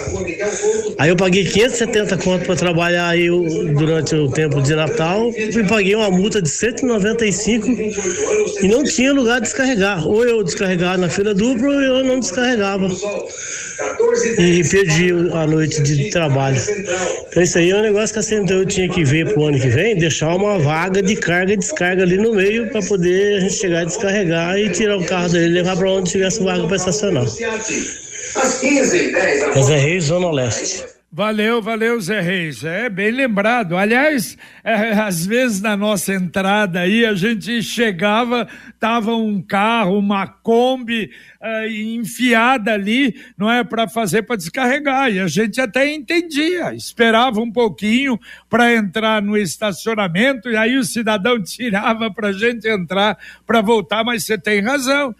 Aí 0.98 1.10
eu 1.10 1.16
paguei 1.16 1.44
570 1.44 2.16
conto 2.18 2.44
para 2.46 2.56
trabalhar 2.56 3.08
aí 3.08 3.28
durante 3.76 4.14
o 4.14 4.30
tempo 4.30 4.62
de 4.62 4.74
Natal 4.74 5.30
e 5.36 5.64
paguei 5.64 5.94
uma 5.94 6.10
multa 6.10 6.40
de 6.40 6.48
195 6.48 7.66
e 8.62 8.68
não 8.68 8.84
tinha 8.84 9.12
lugar 9.12 9.40
de 9.40 9.46
descarregar. 9.46 10.06
Ou 10.06 10.24
eu 10.24 10.42
descarregava 10.42 10.96
na 10.96 11.08
fila 11.08 11.34
dupla 11.34 11.68
ou 11.68 11.80
eu 11.80 12.04
não 12.04 12.20
descarregava. 12.20 12.88
E 14.38 14.62
perdi 14.68 15.10
a 15.32 15.46
noite 15.46 15.82
de 15.82 16.10
trabalho. 16.10 16.60
Então 17.28 17.42
isso 17.42 17.58
aí 17.58 17.70
é 17.70 17.76
um 17.76 17.82
negócio 17.82 18.14
que 18.14 18.20
a 18.20 18.22
CMTU 18.22 18.64
tinha 18.66 18.88
que 18.88 19.04
ver 19.04 19.32
pro 19.32 19.46
ano 19.46 19.58
que 19.58 19.68
vem, 19.68 19.96
deixar 19.96 20.34
uma 20.34 20.58
vaga 20.58 21.02
de 21.02 21.16
carga 21.16 21.52
e 21.52 21.56
descarga 21.56 22.04
ali 22.04 22.16
no 22.16 22.34
meio 22.34 22.53
para 22.70 22.82
poder 22.82 23.36
a 23.36 23.40
gente 23.40 23.54
chegar 23.54 23.82
e 23.82 23.86
descarregar 23.86 24.58
e 24.58 24.70
tirar 24.70 24.96
o 24.96 25.04
carro 25.04 25.28
dele 25.28 25.46
e 25.46 25.48
levar 25.48 25.76
para 25.76 25.90
onde 25.90 26.10
tivesse 26.10 26.42
vaga 26.42 26.66
para 26.66 26.76
estacionar. 26.76 27.24
Às 27.24 28.58
15 28.60 29.12
10 29.12 29.54
José 29.54 29.76
Reis, 29.76 30.04
Zona 30.04 30.30
Leste. 30.30 30.93
Valeu, 31.16 31.62
valeu, 31.62 32.00
Zé 32.00 32.20
Reis. 32.20 32.64
É 32.64 32.90
bem 32.90 33.12
lembrado. 33.12 33.76
Aliás, 33.76 34.36
é, 34.64 34.90
às 34.94 35.24
vezes 35.24 35.60
na 35.60 35.76
nossa 35.76 36.12
entrada 36.12 36.80
aí 36.80 37.06
a 37.06 37.14
gente 37.14 37.62
chegava, 37.62 38.48
tava 38.80 39.14
um 39.14 39.40
carro, 39.40 39.96
uma 39.96 40.26
Kombi 40.26 41.12
é, 41.40 41.70
enfiada 41.70 42.72
ali, 42.72 43.14
não 43.38 43.48
é 43.48 43.62
para 43.62 43.86
fazer 43.86 44.22
para 44.22 44.34
descarregar. 44.34 45.08
E 45.12 45.20
a 45.20 45.28
gente 45.28 45.60
até 45.60 45.88
entendia, 45.94 46.74
esperava 46.74 47.40
um 47.40 47.52
pouquinho 47.52 48.18
para 48.50 48.74
entrar 48.74 49.22
no 49.22 49.36
estacionamento 49.36 50.50
e 50.50 50.56
aí 50.56 50.76
o 50.76 50.82
cidadão 50.82 51.38
tirava 51.44 52.10
para 52.10 52.30
a 52.30 52.32
gente 52.32 52.68
entrar 52.68 53.16
para 53.46 53.60
voltar. 53.60 54.02
Mas 54.02 54.24
você 54.24 54.36
tem 54.36 54.60
razão. 54.60 55.14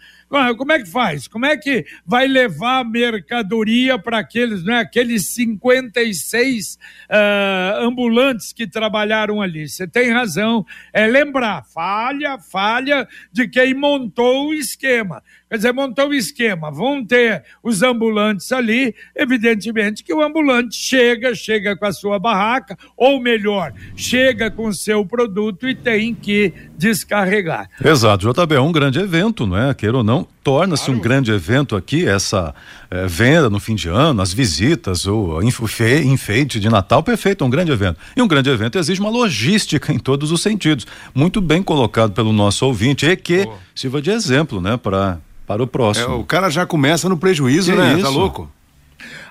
Como 0.57 0.71
é 0.71 0.79
que 0.79 0.89
faz? 0.89 1.27
Como 1.27 1.45
é 1.45 1.55
que 1.57 1.85
vai 2.05 2.27
levar 2.27 2.83
mercadoria 2.83 3.97
para 3.97 4.19
aqueles, 4.19 4.63
né, 4.63 4.79
aqueles 4.79 5.33
56 5.33 6.77
uh, 7.09 7.81
ambulantes 7.81 8.51
que 8.53 8.67
trabalharam 8.67 9.41
ali? 9.41 9.67
Você 9.67 9.87
tem 9.87 10.11
razão. 10.11 10.65
É 10.93 11.07
lembrar, 11.07 11.63
falha, 11.65 12.37
falha 12.39 13.07
de 13.31 13.47
quem 13.47 13.73
montou 13.73 14.49
o 14.49 14.53
esquema. 14.53 15.23
Quer 15.55 15.59
dizer, 15.59 15.73
montou 15.73 16.09
o 16.09 16.13
esquema, 16.13 16.69
vão 16.69 17.01
ter 17.01 17.41
os 17.63 17.81
ambulantes 17.81 18.51
ali, 18.51 18.93
evidentemente 19.15 20.03
que 20.03 20.13
o 20.13 20.21
ambulante 20.21 20.75
chega, 20.75 21.33
chega 21.33 21.77
com 21.77 21.85
a 21.85 21.93
sua 21.93 22.19
barraca, 22.19 22.77
ou 22.97 23.21
melhor, 23.21 23.71
chega 23.95 24.51
com 24.51 24.67
o 24.67 24.73
seu 24.73 25.05
produto 25.05 25.65
e 25.65 25.73
tem 25.73 26.13
que 26.13 26.51
descarregar. 26.77 27.69
Exato, 27.81 28.29
JB, 28.33 28.55
é 28.55 28.59
um 28.59 28.73
grande 28.73 28.99
evento, 28.99 29.47
não 29.47 29.57
é? 29.57 29.73
Queira 29.73 29.95
ou 29.95 30.03
não, 30.03 30.27
torna-se 30.43 30.87
claro. 30.87 30.99
um 30.99 31.01
grande 31.01 31.31
evento 31.31 31.73
aqui, 31.77 32.05
essa 32.05 32.53
é, 32.91 33.07
venda 33.07 33.49
no 33.49 33.59
fim 33.61 33.75
de 33.75 33.87
ano, 33.87 34.21
as 34.21 34.33
visitas, 34.33 35.07
o 35.07 35.41
enfeite 35.41 36.59
de 36.59 36.67
Natal, 36.67 37.01
perfeito, 37.01 37.45
é 37.45 37.47
um 37.47 37.49
grande 37.49 37.71
evento. 37.71 37.97
E 38.13 38.21
um 38.21 38.27
grande 38.27 38.49
evento 38.49 38.77
exige 38.77 38.99
uma 38.99 39.09
logística 39.09 39.93
em 39.93 39.99
todos 39.99 40.33
os 40.33 40.41
sentidos. 40.41 40.85
Muito 41.13 41.39
bem 41.39 41.63
colocado 41.63 42.11
pelo 42.11 42.33
nosso 42.33 42.65
ouvinte, 42.65 43.05
e 43.05 43.15
que 43.15 43.47
oh. 43.47 43.64
Sirva 43.75 44.01
de 44.01 44.09
exemplo, 44.09 44.59
né, 44.59 44.77
para 44.77 45.19
para 45.45 45.61
o 45.61 45.67
próximo. 45.67 46.15
É, 46.15 46.17
o 46.17 46.23
cara 46.23 46.49
já 46.49 46.65
começa 46.65 47.07
no 47.07 47.17
prejuízo, 47.17 47.71
que 47.71 47.77
né? 47.77 47.91
Tá 47.91 47.93
isso? 47.93 48.03
Tá 48.03 48.09
louco? 48.09 48.51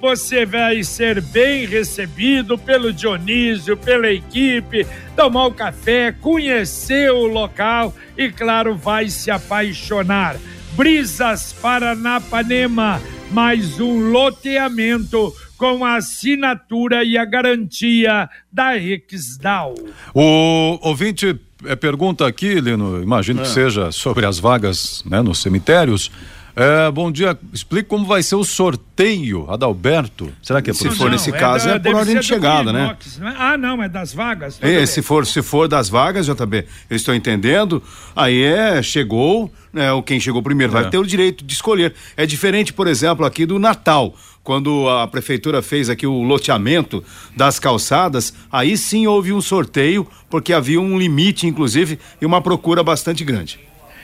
Você 0.00 0.46
vai 0.46 0.82
ser 0.82 1.20
bem 1.20 1.66
recebido 1.66 2.56
pelo 2.56 2.92
Dionísio, 2.92 3.76
pela 3.76 4.10
equipe, 4.10 4.86
tomar 5.16 5.46
o 5.46 5.48
um 5.48 5.52
café, 5.52 6.12
conhecer 6.12 7.10
o 7.10 7.26
local 7.26 7.94
e, 8.16 8.30
claro, 8.30 8.74
vai 8.74 9.08
se 9.08 9.30
apaixonar. 9.30 10.36
Brisas 10.72 11.52
Paranapanema, 11.52 13.00
mais 13.30 13.78
um 13.78 14.10
loteamento 14.10 15.32
com 15.56 15.84
a 15.84 15.96
assinatura 15.96 17.04
e 17.04 17.16
a 17.16 17.24
garantia 17.24 18.28
da 18.52 18.76
Exdal. 18.76 19.74
O 20.12 20.78
ouvinte 20.82 21.38
pergunta 21.76 22.26
aqui, 22.26 22.60
Lino, 22.60 23.02
imagino 23.02 23.40
é. 23.40 23.42
que 23.42 23.48
seja 23.48 23.90
sobre 23.90 24.26
as 24.26 24.38
vagas 24.38 25.02
né, 25.06 25.22
nos 25.22 25.40
cemitérios. 25.40 26.10
É, 26.56 26.88
bom 26.88 27.10
dia, 27.10 27.36
explique 27.52 27.88
como 27.88 28.06
vai 28.06 28.22
ser 28.22 28.36
o 28.36 28.44
sorteio, 28.44 29.50
Adalberto. 29.50 30.32
Será 30.40 30.62
que 30.62 30.70
é 30.70 30.74
Se 30.74 30.88
for 30.90 31.10
nesse 31.10 31.30
é 31.30 31.32
caso, 31.32 31.66
da, 31.66 31.74
é 31.74 31.78
por 31.80 31.94
ordem 31.96 32.20
de 32.20 32.24
chegada, 32.24 32.72
né? 32.72 32.96
né? 33.18 33.34
Ah, 33.36 33.58
não, 33.58 33.82
é 33.82 33.88
das 33.88 34.14
vagas. 34.14 34.58
É, 34.62 34.86
se 34.86 35.02
for, 35.02 35.26
se 35.26 35.42
for 35.42 35.66
das 35.66 35.88
vagas, 35.88 36.26
JB, 36.26 36.64
eu 36.88 36.96
estou 36.96 37.12
entendendo, 37.12 37.82
aí 38.14 38.40
é, 38.44 38.80
chegou, 38.82 39.52
né, 39.72 39.88
quem 40.06 40.20
chegou 40.20 40.40
primeiro 40.44 40.72
vai 40.72 40.84
é. 40.84 40.88
ter 40.88 40.98
o 40.98 41.04
direito 41.04 41.44
de 41.44 41.54
escolher. 41.54 41.92
É 42.16 42.24
diferente, 42.24 42.72
por 42.72 42.86
exemplo, 42.86 43.26
aqui 43.26 43.44
do 43.44 43.58
Natal 43.58 44.14
quando 44.44 44.88
a 44.90 45.08
prefeitura 45.08 45.62
fez 45.62 45.88
aqui 45.88 46.06
o 46.06 46.22
loteamento 46.22 47.02
das 47.34 47.58
calçadas, 47.58 48.34
aí 48.52 48.76
sim 48.76 49.06
houve 49.06 49.32
um 49.32 49.40
sorteio, 49.40 50.06
porque 50.28 50.52
havia 50.52 50.78
um 50.78 50.98
limite, 50.98 51.46
inclusive, 51.46 51.98
e 52.20 52.26
uma 52.26 52.42
procura 52.42 52.82
bastante 52.82 53.24
grande. 53.24 53.58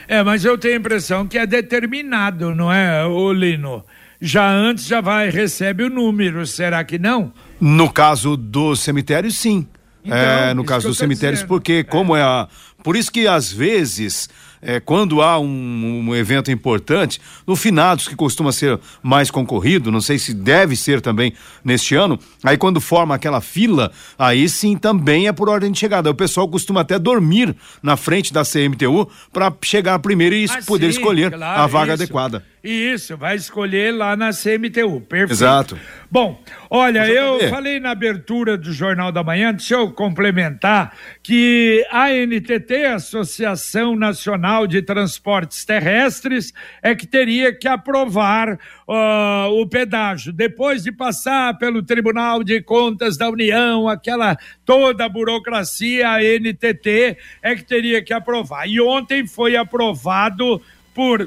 É, 0.09 0.25
mas 0.25 0.45
eu 0.45 0.59
tenho 0.59 0.75
a 0.75 0.79
impressão 0.79 1.27
que 1.27 1.39
é 1.39 1.47
determinado, 1.47 2.55
não 2.55 2.73
é, 2.73 3.07
ô 3.07 3.33
Lino? 3.33 3.85
Já 4.21 4.51
antes 4.51 4.87
já 4.87 5.01
vai, 5.01 5.31
recebe 5.31 5.85
o 5.85 5.91
número, 5.91 6.47
será 6.47 6.83
que 6.83 6.99
não? 6.99 7.33
No 7.61 7.91
caso 7.91 8.37
do 8.37 8.75
cemitério, 8.75 9.31
sim. 9.31 9.67
Então, 10.05 10.17
é, 10.17 10.55
no 10.55 10.65
caso 10.65 10.89
dos 10.89 10.99
cemitérios, 10.99 11.41
dizendo. 11.41 11.49
porque 11.49 11.73
é. 11.73 11.85
como 11.85 12.17
é 12.17 12.23
a. 12.23 12.49
Por 12.83 12.97
isso 12.97 13.13
que 13.13 13.27
às 13.27 13.53
vezes 13.53 14.29
é, 14.63 14.79
quando 14.79 15.23
há 15.23 15.39
um, 15.39 16.09
um, 16.09 16.15
evento 16.15 16.51
importante, 16.51 17.21
no 17.47 17.57
finados, 17.57 18.07
que 18.07 18.15
costuma 18.15 18.53
ser 18.53 18.79
mais 19.03 19.31
concorrido, 19.31 19.91
não 19.91 20.01
sei 20.01 20.19
se 20.19 20.35
deve 20.35 20.77
ser 20.77 21.01
também 21.01 21.33
neste 21.65 21.95
ano, 21.95 22.19
aí 22.45 22.57
quando 22.57 22.81
forma 22.81 23.15
aquela 23.15 23.41
fila, 23.41 23.91
aí 24.19 24.49
sim 24.49 24.77
também 24.77 25.29
é 25.29 25.33
por 25.33 25.49
ordem 25.49 25.73
de 25.73 25.79
chegada. 25.79 26.11
O 26.11 26.15
pessoal 26.15 26.49
costuma 26.49 26.83
até 26.83 26.99
dormir 26.99 27.55
na 27.83 27.97
frente 27.97 28.33
da 28.33 28.43
CMTU 28.45 29.09
para 29.33 29.53
chegar 29.63 29.99
primeiro 29.99 30.35
e 30.35 30.47
ah, 30.51 30.61
poder 30.67 30.93
sim, 30.93 30.99
escolher 30.99 31.33
claro, 31.33 31.63
a 31.63 31.67
vaga 31.67 31.95
isso. 31.95 32.03
adequada. 32.03 32.45
Isso, 32.63 33.17
vai 33.17 33.37
escolher 33.37 33.91
lá 33.91 34.15
na 34.15 34.31
CMTU. 34.33 35.01
Perfeito. 35.01 35.33
Exato. 35.33 35.79
Bom, 36.11 36.43
olha, 36.69 37.09
eu 37.09 37.49
falei 37.49 37.81
na 37.81 37.93
abertura 37.93 38.59
do 38.59 38.71
Jornal 38.71 39.11
da 39.11 39.25
Manhã, 39.25 39.55
deixa 39.55 39.77
eu 39.77 39.91
complementar, 39.93 40.95
que 41.23 41.87
a 41.91 42.11
NTT, 42.11 42.85
Associação 42.85 43.97
Nacional 43.97 44.67
de 44.67 44.83
Transportes 44.83 45.65
Terrestres, 45.65 46.53
é 46.83 46.95
que 46.95 47.07
teria 47.07 47.55
que 47.55 47.67
aprovar 47.67 48.59
uh, 48.87 49.49
o 49.59 49.67
pedágio. 49.67 50.31
Depois 50.31 50.83
de 50.83 50.93
passar 50.93 51.57
pelo 51.57 51.83
Tribunal 51.83 52.45
de 52.45 52.61
Contas 52.61 53.17
da 53.17 53.31
União, 53.31 53.89
aquela 53.89 54.37
toda 54.67 55.07
a 55.07 55.09
burocracia, 55.09 56.11
a 56.11 56.19
NTT 56.21 57.17
é 57.43 57.55
que 57.55 57.65
teria 57.65 58.03
que 58.03 58.13
aprovar. 58.13 58.69
E 58.69 58.81
ontem 58.81 59.27
foi 59.27 59.57
aprovado 59.57 60.61
por 60.93 61.27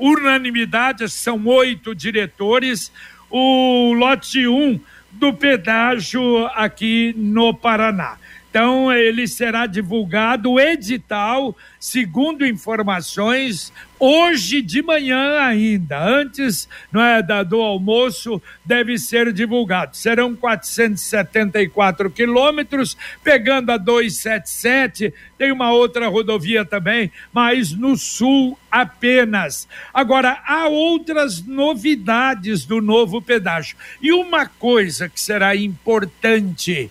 unanimidade, 0.00 1.08
são 1.08 1.46
oito 1.46 1.94
diretores, 1.94 2.90
o 3.30 3.92
lote 3.92 4.48
1 4.48 4.52
um 4.52 4.80
do 5.12 5.32
pedágio 5.32 6.46
aqui 6.54 7.14
no 7.16 7.52
Paraná. 7.52 8.16
Então, 8.50 8.92
ele 8.92 9.28
será 9.28 9.64
divulgado 9.64 10.50
o 10.50 10.60
edital, 10.60 11.56
segundo 11.78 12.44
informações, 12.44 13.72
hoje 13.96 14.60
de 14.60 14.82
manhã 14.82 15.38
ainda, 15.38 16.02
antes 16.02 16.68
não 16.90 17.00
é, 17.00 17.22
do 17.44 17.60
almoço, 17.60 18.42
deve 18.64 18.98
ser 18.98 19.32
divulgado. 19.32 19.96
Serão 19.96 20.34
474 20.34 22.10
quilômetros, 22.10 22.96
pegando 23.22 23.70
a 23.70 23.76
277, 23.76 25.14
tem 25.38 25.52
uma 25.52 25.70
outra 25.70 26.08
rodovia 26.08 26.64
também, 26.64 27.12
mas 27.32 27.70
no 27.70 27.96
sul 27.96 28.58
apenas. 28.68 29.68
Agora, 29.94 30.42
há 30.44 30.66
outras 30.66 31.40
novidades 31.40 32.64
do 32.64 32.80
novo 32.80 33.22
pedágio. 33.22 33.76
E 34.02 34.12
uma 34.12 34.44
coisa 34.44 35.08
que 35.08 35.20
será 35.20 35.54
importante 35.54 36.90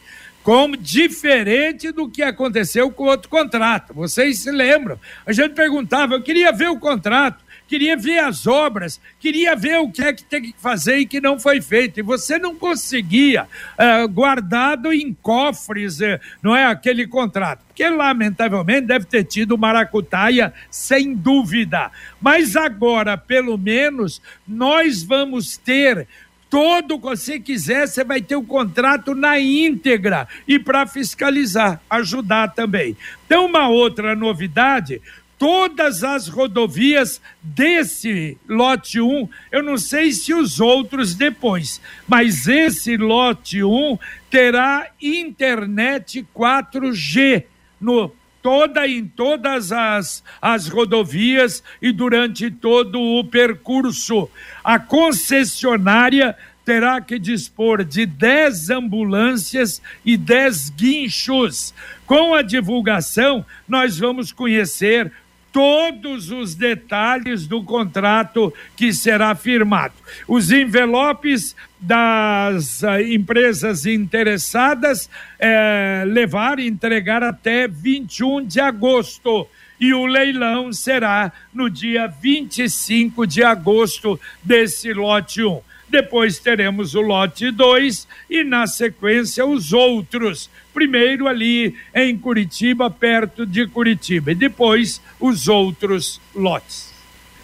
como 0.50 0.76
diferente 0.76 1.92
do 1.92 2.10
que 2.10 2.24
aconteceu 2.24 2.90
com 2.90 3.04
outro 3.04 3.30
contrato. 3.30 3.94
Vocês 3.94 4.40
se 4.40 4.50
lembram? 4.50 5.00
A 5.24 5.32
gente 5.32 5.54
perguntava, 5.54 6.16
eu 6.16 6.24
queria 6.24 6.52
ver 6.52 6.70
o 6.70 6.80
contrato, 6.80 7.44
queria 7.68 7.96
ver 7.96 8.18
as 8.18 8.48
obras, 8.48 9.00
queria 9.20 9.56
ver 9.56 9.78
o 9.78 9.92
que 9.92 10.02
é 10.02 10.12
que 10.12 10.24
tem 10.24 10.42
que 10.42 10.56
fazer 10.58 10.98
e 10.98 11.06
que 11.06 11.22
não 11.22 11.40
foi 11.40 11.62
feito. 11.62 12.00
E 12.00 12.02
você 12.02 12.40
não 12.40 12.56
conseguia 12.56 13.44
uh, 13.44 14.08
guardado 14.08 14.92
em 14.92 15.14
cofres, 15.22 16.00
uh, 16.00 16.20
não 16.42 16.56
é 16.56 16.66
aquele 16.66 17.06
contrato. 17.06 17.64
Porque, 17.68 17.88
lamentavelmente, 17.88 18.88
deve 18.88 19.06
ter 19.06 19.26
tido 19.26 19.56
maracutaia, 19.56 20.52
sem 20.72 21.14
dúvida. 21.14 21.92
Mas 22.20 22.56
agora, 22.56 23.16
pelo 23.16 23.56
menos, 23.56 24.20
nós 24.48 25.04
vamos 25.04 25.58
ter 25.58 26.08
todo 26.50 26.98
você 26.98 27.40
quiser, 27.40 27.88
você 27.88 28.04
vai 28.04 28.22
ter 28.22 28.36
o 28.36 28.44
contrato 28.44 29.14
na 29.14 29.40
íntegra 29.40 30.28
e 30.48 30.58
para 30.58 30.88
fiscalizar, 30.88 31.82
ajudar 31.90 32.54
também. 32.54 32.98
Então, 33.26 33.46
uma 33.46 33.68
outra 33.70 34.16
novidade, 34.16 35.02
todas 35.38 36.04
as 36.04 36.28
rodovias 36.28 37.22
desse 37.42 38.38
lote 38.48 39.00
1, 39.00 39.30
eu 39.52 39.64
não 39.64 39.78
sei 39.78 40.12
se 40.12 40.34
os 40.34 40.60
outros 40.60 41.16
depois, 41.16 41.80
mas 42.08 42.48
esse 42.48 42.98
lote 42.98 43.64
1 43.64 43.98
terá 44.30 44.88
internet 45.02 46.28
4G 46.36 47.46
no 47.80 48.12
toda 48.50 48.88
em 48.88 49.06
todas 49.06 49.72
as, 49.72 50.24
as 50.42 50.68
rodovias 50.68 51.62
e 51.80 51.92
durante 51.92 52.50
todo 52.50 53.00
o 53.00 53.24
percurso. 53.24 54.28
A 54.64 54.80
concessionária 54.80 56.36
terá 56.66 57.00
que 57.00 57.20
dispor 57.20 57.84
de 57.84 58.08
10 58.08 58.72
ambulâncias 58.72 59.80
e 60.04 60.18
10 60.18 60.72
guinchos. 60.72 61.76
Com 62.08 62.34
a 62.34 62.42
divulgação, 62.42 63.46
nós 63.68 64.00
vamos 64.00 64.32
conhecer 64.32 65.12
todos 65.52 66.32
os 66.32 66.56
detalhes 66.56 67.48
do 67.48 67.64
contrato 67.64 68.54
que 68.76 68.94
será 68.94 69.36
firmado. 69.36 69.94
Os 70.28 70.52
envelopes 70.52 71.56
das 71.80 72.82
uh, 72.82 73.00
empresas 73.02 73.86
interessadas 73.86 75.10
eh, 75.40 76.04
levar 76.06 76.60
e 76.60 76.68
entregar 76.68 77.24
até 77.24 77.68
21 77.68 78.46
de 78.46 78.60
agosto. 78.60 79.48
E 79.80 79.94
o 79.94 80.06
leilão 80.06 80.74
será 80.74 81.32
no 81.54 81.70
dia 81.70 82.08
25 82.08 83.26
de 83.26 83.42
agosto 83.44 84.20
desse 84.44 84.92
lote 84.92 85.42
1. 85.42 85.62
Depois 85.90 86.38
teremos 86.38 86.94
o 86.94 87.02
lote 87.02 87.50
2 87.52 88.08
e, 88.30 88.44
na 88.44 88.68
sequência, 88.68 89.46
os 89.46 89.74
outros. 89.74 90.50
Primeiro 90.74 91.28
ali 91.28 91.76
em 91.94 92.18
Curitiba, 92.18 92.90
perto 92.90 93.46
de 93.46 93.66
Curitiba, 93.68 94.32
e 94.32 94.36
depois 94.36 95.02
os 95.20 95.48
outros 95.48 96.22
lotes. 96.36 96.89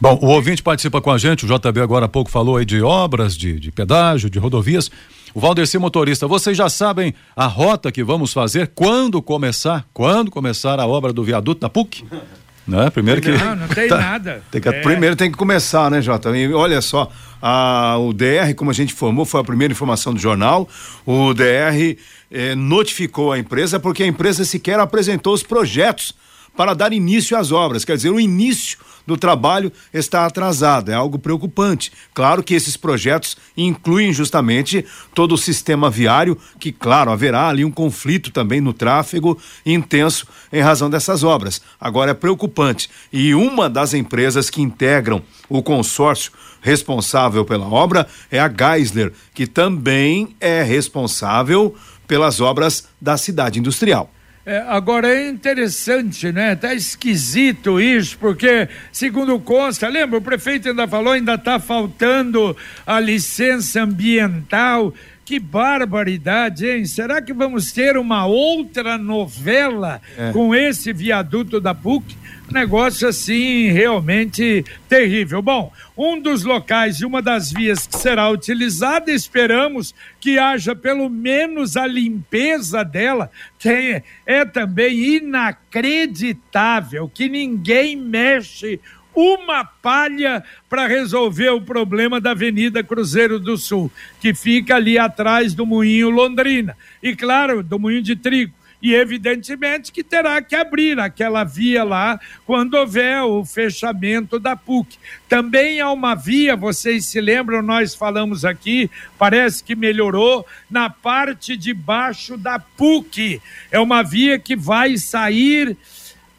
Bom, 0.00 0.18
o 0.20 0.26
ouvinte 0.26 0.62
participa 0.62 1.00
com 1.00 1.10
a 1.10 1.18
gente, 1.18 1.46
o 1.46 1.48
JB 1.48 1.80
agora 1.80 2.06
há 2.06 2.08
pouco 2.08 2.30
falou 2.30 2.56
aí 2.56 2.64
de 2.64 2.82
obras, 2.82 3.36
de, 3.36 3.58
de 3.58 3.70
pedágio, 3.70 4.28
de 4.28 4.38
rodovias. 4.38 4.90
O 5.34 5.40
Valdeci 5.40 5.78
Motorista, 5.78 6.28
vocês 6.28 6.56
já 6.56 6.68
sabem 6.68 7.14
a 7.34 7.46
rota 7.46 7.90
que 7.90 8.04
vamos 8.04 8.32
fazer 8.32 8.70
quando 8.74 9.20
começar? 9.20 9.84
Quando 9.92 10.30
começar 10.30 10.78
a 10.78 10.86
obra 10.86 11.12
do 11.12 11.24
viaduto 11.24 11.60
da 11.60 11.68
PUC? 11.68 12.04
Né? 12.66 12.88
Primeiro 12.88 13.20
que. 13.20 13.30
Não, 13.30 13.56
não 13.56 13.68
tem 13.68 13.88
tá, 13.88 13.98
nada. 13.98 14.42
Tem 14.50 14.58
que, 14.58 14.66
é. 14.66 14.80
Primeiro 14.80 15.14
tem 15.14 15.30
que 15.30 15.36
começar, 15.36 15.90
né, 15.90 16.00
Jota? 16.00 16.34
E 16.34 16.50
olha 16.54 16.80
só, 16.80 17.10
a, 17.40 17.98
o 17.98 18.10
DR, 18.14 18.54
como 18.56 18.70
a 18.70 18.72
gente 18.72 18.94
informou, 18.94 19.26
foi 19.26 19.42
a 19.42 19.44
primeira 19.44 19.70
informação 19.70 20.14
do 20.14 20.18
jornal. 20.18 20.66
O 21.04 21.34
DR 21.34 21.98
eh, 22.30 22.54
notificou 22.54 23.32
a 23.32 23.38
empresa 23.38 23.78
porque 23.78 24.02
a 24.02 24.06
empresa 24.06 24.46
sequer 24.46 24.80
apresentou 24.80 25.34
os 25.34 25.42
projetos 25.42 26.14
para 26.56 26.74
dar 26.74 26.92
início 26.92 27.36
às 27.36 27.52
obras. 27.52 27.84
Quer 27.84 27.96
dizer, 27.96 28.10
o 28.10 28.20
início 28.20 28.78
do 29.06 29.16
trabalho 29.16 29.70
está 29.92 30.24
atrasado, 30.24 30.90
é 30.90 30.94
algo 30.94 31.18
preocupante. 31.18 31.92
Claro 32.12 32.42
que 32.42 32.54
esses 32.54 32.76
projetos 32.76 33.36
incluem 33.56 34.12
justamente 34.12 34.84
todo 35.14 35.32
o 35.32 35.38
sistema 35.38 35.90
viário, 35.90 36.38
que, 36.58 36.72
claro, 36.72 37.10
haverá 37.10 37.48
ali 37.48 37.64
um 37.64 37.70
conflito 37.70 38.30
também 38.30 38.60
no 38.60 38.72
tráfego 38.72 39.38
intenso 39.64 40.26
em 40.52 40.62
razão 40.62 40.88
dessas 40.88 41.22
obras. 41.22 41.60
Agora 41.78 42.12
é 42.12 42.14
preocupante. 42.14 42.88
E 43.12 43.34
uma 43.34 43.68
das 43.68 43.92
empresas 43.94 44.48
que 44.48 44.62
integram 44.62 45.22
o 45.48 45.62
consórcio 45.62 46.32
responsável 46.60 47.44
pela 47.44 47.66
obra 47.66 48.06
é 48.30 48.40
a 48.40 48.48
Geisler, 48.48 49.12
que 49.34 49.46
também 49.46 50.34
é 50.40 50.62
responsável 50.62 51.74
pelas 52.06 52.40
obras 52.40 52.88
da 53.00 53.16
cidade 53.16 53.58
industrial. 53.58 54.13
É, 54.46 54.58
agora 54.68 55.08
é 55.08 55.26
interessante, 55.26 56.30
né? 56.30 56.54
Tá 56.54 56.74
esquisito 56.74 57.80
isso, 57.80 58.18
porque, 58.18 58.68
segundo 58.92 59.40
consta, 59.40 59.88
lembra, 59.88 60.18
o 60.18 60.22
prefeito 60.22 60.68
ainda 60.68 60.86
falou, 60.86 61.14
ainda 61.14 61.34
está 61.34 61.58
faltando 61.58 62.54
a 62.86 63.00
licença 63.00 63.82
ambiental. 63.82 64.92
Que 65.24 65.38
barbaridade, 65.38 66.68
hein? 66.68 66.84
Será 66.84 67.22
que 67.22 67.32
vamos 67.32 67.72
ter 67.72 67.96
uma 67.96 68.26
outra 68.26 68.98
novela 68.98 70.00
é. 70.18 70.32
com 70.32 70.54
esse 70.54 70.92
viaduto 70.92 71.60
da 71.60 71.74
PUC? 71.74 72.16
negócio 72.50 73.08
assim 73.08 73.70
realmente 73.70 74.64
terrível. 74.88 75.40
Bom, 75.42 75.72
um 75.96 76.20
dos 76.20 76.44
locais 76.44 77.00
e 77.00 77.06
uma 77.06 77.22
das 77.22 77.50
vias 77.52 77.86
que 77.86 77.96
será 77.96 78.28
utilizada, 78.30 79.10
esperamos 79.10 79.94
que 80.20 80.38
haja 80.38 80.76
pelo 80.76 81.08
menos 81.08 81.76
a 81.76 81.86
limpeza 81.86 82.84
dela, 82.84 83.30
que 83.58 83.68
é, 83.68 84.02
é 84.26 84.44
também 84.44 85.16
inacreditável 85.16 87.10
que 87.12 87.28
ninguém 87.28 87.96
mexe 87.96 88.80
uma 89.14 89.64
palha 89.64 90.42
para 90.68 90.86
resolver 90.86 91.50
o 91.50 91.60
problema 91.60 92.20
da 92.20 92.32
Avenida 92.32 92.82
Cruzeiro 92.82 93.38
do 93.38 93.56
Sul, 93.56 93.90
que 94.20 94.34
fica 94.34 94.76
ali 94.76 94.98
atrás 94.98 95.54
do 95.54 95.64
Moinho 95.64 96.10
Londrina. 96.10 96.76
E 97.02 97.14
claro, 97.14 97.62
do 97.62 97.78
Moinho 97.78 98.02
de 98.02 98.16
Trigo 98.16 98.54
e 98.84 98.94
evidentemente 98.94 99.90
que 99.90 100.04
terá 100.04 100.42
que 100.42 100.54
abrir 100.54 101.00
aquela 101.00 101.42
via 101.42 101.82
lá 101.82 102.20
quando 102.44 102.74
houver 102.74 103.22
o 103.22 103.42
fechamento 103.42 104.38
da 104.38 104.54
PUC. 104.54 104.98
Também 105.26 105.80
há 105.80 105.90
uma 105.90 106.14
via, 106.14 106.54
vocês 106.54 107.06
se 107.06 107.18
lembram, 107.18 107.62
nós 107.62 107.94
falamos 107.94 108.44
aqui, 108.44 108.90
parece 109.18 109.64
que 109.64 109.74
melhorou, 109.74 110.46
na 110.70 110.90
parte 110.90 111.56
de 111.56 111.72
baixo 111.72 112.36
da 112.36 112.58
PUC. 112.58 113.40
É 113.72 113.80
uma 113.80 114.02
via 114.02 114.38
que 114.38 114.54
vai 114.54 114.98
sair 114.98 115.78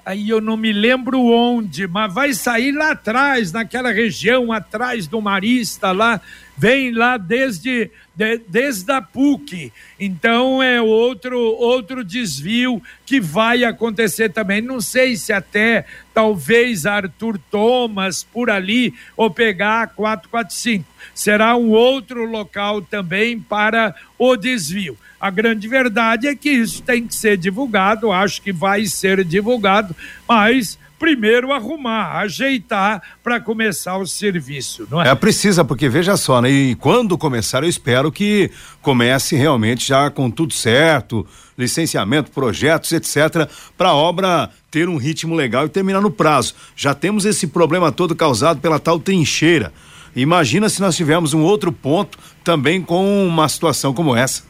aí 0.05 0.29
eu 0.29 0.39
não 0.39 0.55
me 0.55 0.71
lembro 0.71 1.19
onde, 1.19 1.87
mas 1.87 2.13
vai 2.13 2.33
sair 2.33 2.71
lá 2.71 2.91
atrás, 2.91 3.51
naquela 3.51 3.91
região 3.91 4.51
atrás 4.51 5.07
do 5.07 5.19
Marista 5.19 5.91
lá, 5.91 6.21
vem 6.57 6.91
lá 6.91 7.17
desde 7.17 7.91
de, 8.15 8.37
desde 8.47 8.91
a 8.91 9.01
PUC. 9.01 9.71
Então 9.99 10.63
é 10.63 10.81
outro 10.81 11.37
outro 11.37 12.03
desvio 12.03 12.81
que 13.05 13.19
vai 13.19 13.63
acontecer 13.63 14.29
também. 14.29 14.61
Não 14.61 14.79
sei 14.79 15.15
se 15.17 15.33
até 15.33 15.85
talvez 16.13 16.85
Arthur 16.85 17.37
Thomas 17.51 18.23
por 18.23 18.49
ali 18.49 18.93
ou 19.17 19.29
pegar 19.29 19.83
a 19.83 19.87
445. 19.87 20.85
Será 21.13 21.55
um 21.55 21.69
outro 21.71 22.25
local 22.25 22.81
também 22.81 23.39
para 23.39 23.93
o 24.17 24.35
desvio. 24.35 24.97
A 25.19 25.29
grande 25.29 25.67
verdade 25.67 26.27
é 26.27 26.35
que 26.35 26.49
isso 26.49 26.83
tem 26.83 27.07
que 27.07 27.15
ser 27.15 27.37
divulgado, 27.37 28.11
acho 28.11 28.41
que 28.41 28.51
vai 28.51 28.85
ser 28.85 29.23
divulgado, 29.23 29.95
mas 30.27 30.77
primeiro 30.97 31.51
arrumar, 31.51 32.17
ajeitar 32.19 33.01
para 33.23 33.39
começar 33.39 33.97
o 33.97 34.07
serviço, 34.07 34.87
não 34.89 35.01
é? 35.01 35.09
É 35.09 35.15
precisa, 35.15 35.63
porque 35.63 35.89
veja 35.89 36.15
só, 36.17 36.41
né? 36.41 36.49
E 36.49 36.75
quando 36.75 37.17
começar, 37.17 37.63
eu 37.63 37.69
espero 37.69 38.11
que 38.11 38.49
comece 38.81 39.35
realmente 39.35 39.87
já 39.87 40.09
com 40.09 40.29
tudo 40.29 40.53
certo, 40.53 41.25
licenciamento, 41.57 42.31
projetos, 42.31 42.91
etc, 42.91 43.49
para 43.77 43.89
a 43.89 43.95
obra 43.95 44.49
ter 44.71 44.87
um 44.89 44.97
ritmo 44.97 45.35
legal 45.35 45.65
e 45.65 45.69
terminar 45.69 46.01
no 46.01 46.11
prazo. 46.11 46.55
Já 46.75 46.93
temos 46.93 47.25
esse 47.25 47.47
problema 47.47 47.91
todo 47.91 48.15
causado 48.15 48.59
pela 48.59 48.79
tal 48.79 48.99
trincheira. 48.99 49.73
Imagina 50.15 50.69
se 50.69 50.79
nós 50.79 50.95
tivermos 50.95 51.33
um 51.33 51.41
outro 51.41 51.71
ponto 51.71 52.17
também 52.43 52.81
com 52.81 53.27
uma 53.27 53.49
situação 53.49 53.93
como 53.93 54.15
essa. 54.15 54.43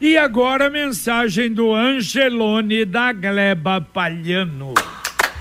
E 0.00 0.16
agora 0.16 0.66
a 0.66 0.70
mensagem 0.70 1.52
do 1.52 1.72
Angelone 1.72 2.84
da 2.84 3.12
Gleba 3.12 3.80
Palhano. 3.80 4.74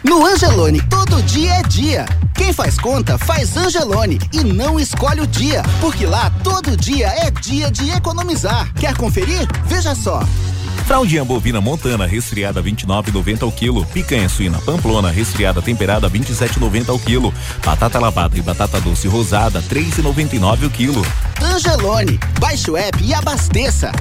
No 0.03 0.25
Angelone, 0.25 0.81
todo 0.89 1.21
dia 1.23 1.53
é 1.53 1.63
dia. 1.63 2.05
Quem 2.33 2.51
faz 2.51 2.77
conta 2.79 3.19
faz 3.19 3.55
Angelone 3.55 4.19
e 4.33 4.43
não 4.43 4.79
escolhe 4.79 5.21
o 5.21 5.27
dia, 5.27 5.61
porque 5.79 6.07
lá 6.07 6.31
todo 6.43 6.75
dia 6.75 7.07
é 7.07 7.29
dia 7.29 7.69
de 7.69 7.91
economizar. 7.91 8.73
Quer 8.73 8.97
conferir? 8.97 9.47
Veja 9.65 9.93
só. 9.93 10.23
Fraldinha 10.87 11.23
bovina 11.23 11.61
montana 11.61 12.07
resfriada 12.07 12.63
29,90 12.63 13.43
ao 13.43 13.51
quilo. 13.51 13.85
Picanha 13.85 14.27
suína 14.27 14.59
pamplona 14.59 15.11
resfriada 15.11 15.61
temperada 15.61 16.09
27,90 16.09 16.89
ao 16.89 16.99
quilo. 16.99 17.31
Batata 17.63 17.99
lavada 17.99 18.35
e 18.35 18.41
batata 18.41 18.81
doce 18.81 19.07
rosada 19.07 19.61
3,99 19.61 20.65
o 20.65 20.69
quilo. 20.71 21.05
Angelone, 21.39 22.19
baixe 22.39 22.71
o 22.71 22.75
app 22.75 23.03
e 23.03 23.13
abasteça. 23.13 23.91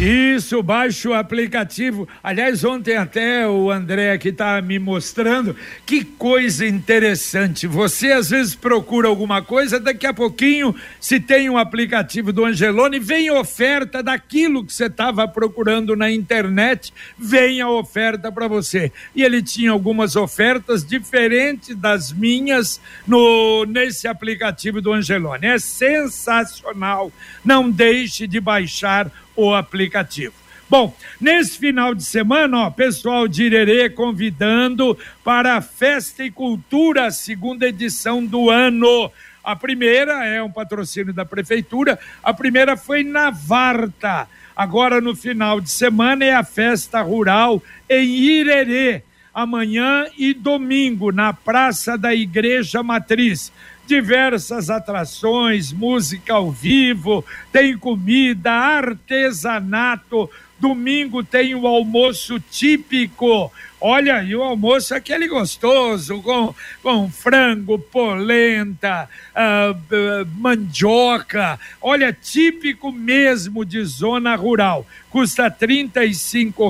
Isso, 0.00 0.62
baixa 0.62 1.08
o 1.08 1.12
aplicativo. 1.12 2.08
Aliás, 2.22 2.62
ontem 2.62 2.96
até 2.96 3.48
o 3.48 3.68
André 3.68 4.12
aqui 4.12 4.30
tá 4.30 4.62
me 4.62 4.78
mostrando 4.78 5.56
que 5.84 6.04
coisa 6.04 6.64
interessante. 6.64 7.66
Você 7.66 8.12
às 8.12 8.30
vezes 8.30 8.54
procura 8.54 9.08
alguma 9.08 9.42
coisa, 9.42 9.80
daqui 9.80 10.06
a 10.06 10.14
pouquinho, 10.14 10.72
se 11.00 11.18
tem 11.18 11.50
um 11.50 11.58
aplicativo 11.58 12.32
do 12.32 12.44
Angelone, 12.44 13.00
vem 13.00 13.28
oferta 13.32 14.00
daquilo 14.00 14.64
que 14.64 14.72
você 14.72 14.86
estava 14.86 15.26
procurando 15.26 15.96
na 15.96 16.08
internet, 16.08 16.94
vem 17.18 17.60
a 17.60 17.68
oferta 17.68 18.30
para 18.30 18.46
você. 18.46 18.92
E 19.16 19.24
ele 19.24 19.42
tinha 19.42 19.72
algumas 19.72 20.14
ofertas 20.14 20.84
diferentes 20.84 21.74
das 21.74 22.12
minhas 22.12 22.80
no 23.04 23.64
nesse 23.64 24.06
aplicativo 24.06 24.80
do 24.80 24.92
Angelone. 24.92 25.48
É 25.48 25.58
sensacional. 25.58 27.12
Não 27.44 27.68
deixe 27.68 28.28
de 28.28 28.38
baixar 28.38 29.10
o 29.38 29.54
aplicativo. 29.54 30.34
Bom, 30.68 30.94
nesse 31.18 31.56
final 31.58 31.94
de 31.94 32.04
semana, 32.04 32.66
ó, 32.66 32.70
pessoal 32.70 33.28
de 33.28 33.44
Irerê 33.44 33.88
convidando 33.88 34.98
para 35.24 35.54
a 35.54 35.62
Festa 35.62 36.24
e 36.24 36.30
Cultura, 36.30 37.10
segunda 37.12 37.68
edição 37.68 38.22
do 38.22 38.50
ano. 38.50 39.10
A 39.42 39.54
primeira 39.54 40.26
é 40.26 40.42
um 40.42 40.50
patrocínio 40.50 41.14
da 41.14 41.24
prefeitura, 41.24 41.98
a 42.22 42.34
primeira 42.34 42.76
foi 42.76 43.04
na 43.04 43.30
Varta. 43.30 44.28
Agora, 44.54 45.00
no 45.00 45.14
final 45.14 45.60
de 45.60 45.70
semana, 45.70 46.24
é 46.24 46.34
a 46.34 46.42
festa 46.42 47.00
rural 47.00 47.62
em 47.88 48.04
Irerê, 48.04 49.04
amanhã 49.34 50.06
e 50.16 50.34
domingo, 50.34 51.12
na 51.12 51.32
Praça 51.32 51.96
da 51.96 52.14
Igreja 52.14 52.82
Matriz 52.82 53.52
diversas 53.88 54.68
atrações, 54.68 55.72
música 55.72 56.34
ao 56.34 56.52
vivo, 56.52 57.24
tem 57.50 57.76
comida, 57.76 58.52
artesanato. 58.52 60.30
Domingo 60.60 61.24
tem 61.24 61.54
o 61.54 61.66
almoço 61.66 62.38
típico. 62.38 63.50
Olha, 63.80 64.22
e 64.24 64.34
o 64.36 64.42
almoço 64.42 64.92
é 64.92 64.96
aquele 64.98 65.26
gostoso, 65.26 66.20
com, 66.20 66.54
com 66.82 67.08
frango, 67.08 67.78
polenta, 67.78 69.08
uh, 69.32 70.26
mandioca. 70.36 71.58
Olha, 71.80 72.12
típico 72.12 72.92
mesmo 72.92 73.64
de 73.64 73.82
zona 73.84 74.34
rural. 74.34 74.84
Custa 75.08 75.46
R$ 75.48 75.90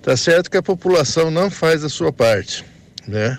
Tá 0.01 0.17
certo 0.17 0.49
que 0.49 0.57
a 0.57 0.63
população 0.63 1.29
não 1.29 1.51
faz 1.51 1.83
a 1.83 1.89
sua 1.89 2.11
parte, 2.11 2.65
né? 3.07 3.37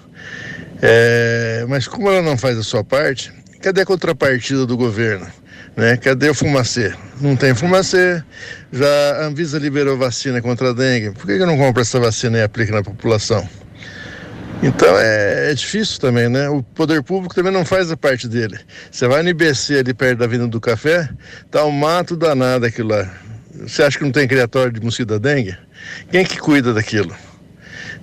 É, 0.81 1.65
mas 1.69 1.89
como 1.89 2.09
ela 2.09 2.23
não 2.23 2.39
faz 2.39 2.57
a 2.57 2.63
sua 2.63 2.85
parte, 2.85 3.33
cadê 3.61 3.81
a 3.81 3.87
contrapartida 3.87 4.65
do 4.65 4.77
governo? 4.77 5.27
Né? 5.77 5.97
Cadê 5.97 6.31
o 6.31 6.35
fumacê? 6.35 6.95
Não 7.21 7.35
tem 7.35 7.55
fumacê. 7.55 8.23
Já 8.71 8.87
a 9.23 9.27
Anvisa 9.27 9.59
liberou 9.59 9.97
vacina 9.97 10.41
contra 10.41 10.71
a 10.71 10.73
dengue. 10.73 11.13
Por 11.13 11.27
que, 11.27 11.39
que 11.39 11.47
não 11.47 11.57
compra 11.57 11.83
essa 11.83 11.99
vacina 11.99 12.39
e 12.39 12.43
aplica 12.43 12.73
na 12.73 12.83
população? 12.83 13.49
Então 14.63 14.97
é, 14.97 15.51
é, 15.51 15.55
difícil 15.55 15.99
também, 15.99 16.29
né? 16.29 16.49
O 16.49 16.63
poder 16.63 17.03
público 17.03 17.35
também 17.35 17.53
não 17.53 17.65
faz 17.65 17.91
a 17.91 17.97
parte 17.97 18.29
dele. 18.29 18.59
Você 18.91 19.09
vai 19.09 19.23
no 19.23 19.29
IBC 19.31 19.79
ali 19.79 19.93
perto 19.93 20.19
da 20.19 20.27
Avenida 20.27 20.49
do 20.49 20.61
Café, 20.61 21.09
tá 21.51 21.65
um 21.65 21.73
mato 21.73 22.17
danado 22.17 22.65
aquilo 22.65 22.91
lá. 22.91 23.11
Você 23.55 23.83
acha 23.83 23.99
que 23.99 24.05
não 24.05 24.13
tem 24.13 24.27
criatório 24.27 24.73
de 24.73 24.81
mosquito 24.81 25.09
da 25.09 25.19
dengue? 25.19 25.57
Quem 26.11 26.25
que 26.25 26.39
cuida 26.39 26.73
daquilo? 26.73 27.15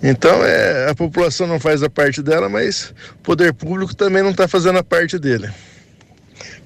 Então 0.02 0.44
é, 0.46 0.90
a 0.90 0.96
população 0.96 1.48
não 1.48 1.60
faz 1.60 1.84
a 1.84 1.90
parte 1.90 2.22
dela, 2.22 2.48
mas 2.48 2.94
o 3.16 3.18
poder 3.24 3.54
público 3.54 3.96
também 3.96 4.24
não 4.24 4.32
está 4.32 4.48
fazendo 4.48 4.80
a 4.80 4.84
parte 4.84 5.18
dele. 5.18 5.50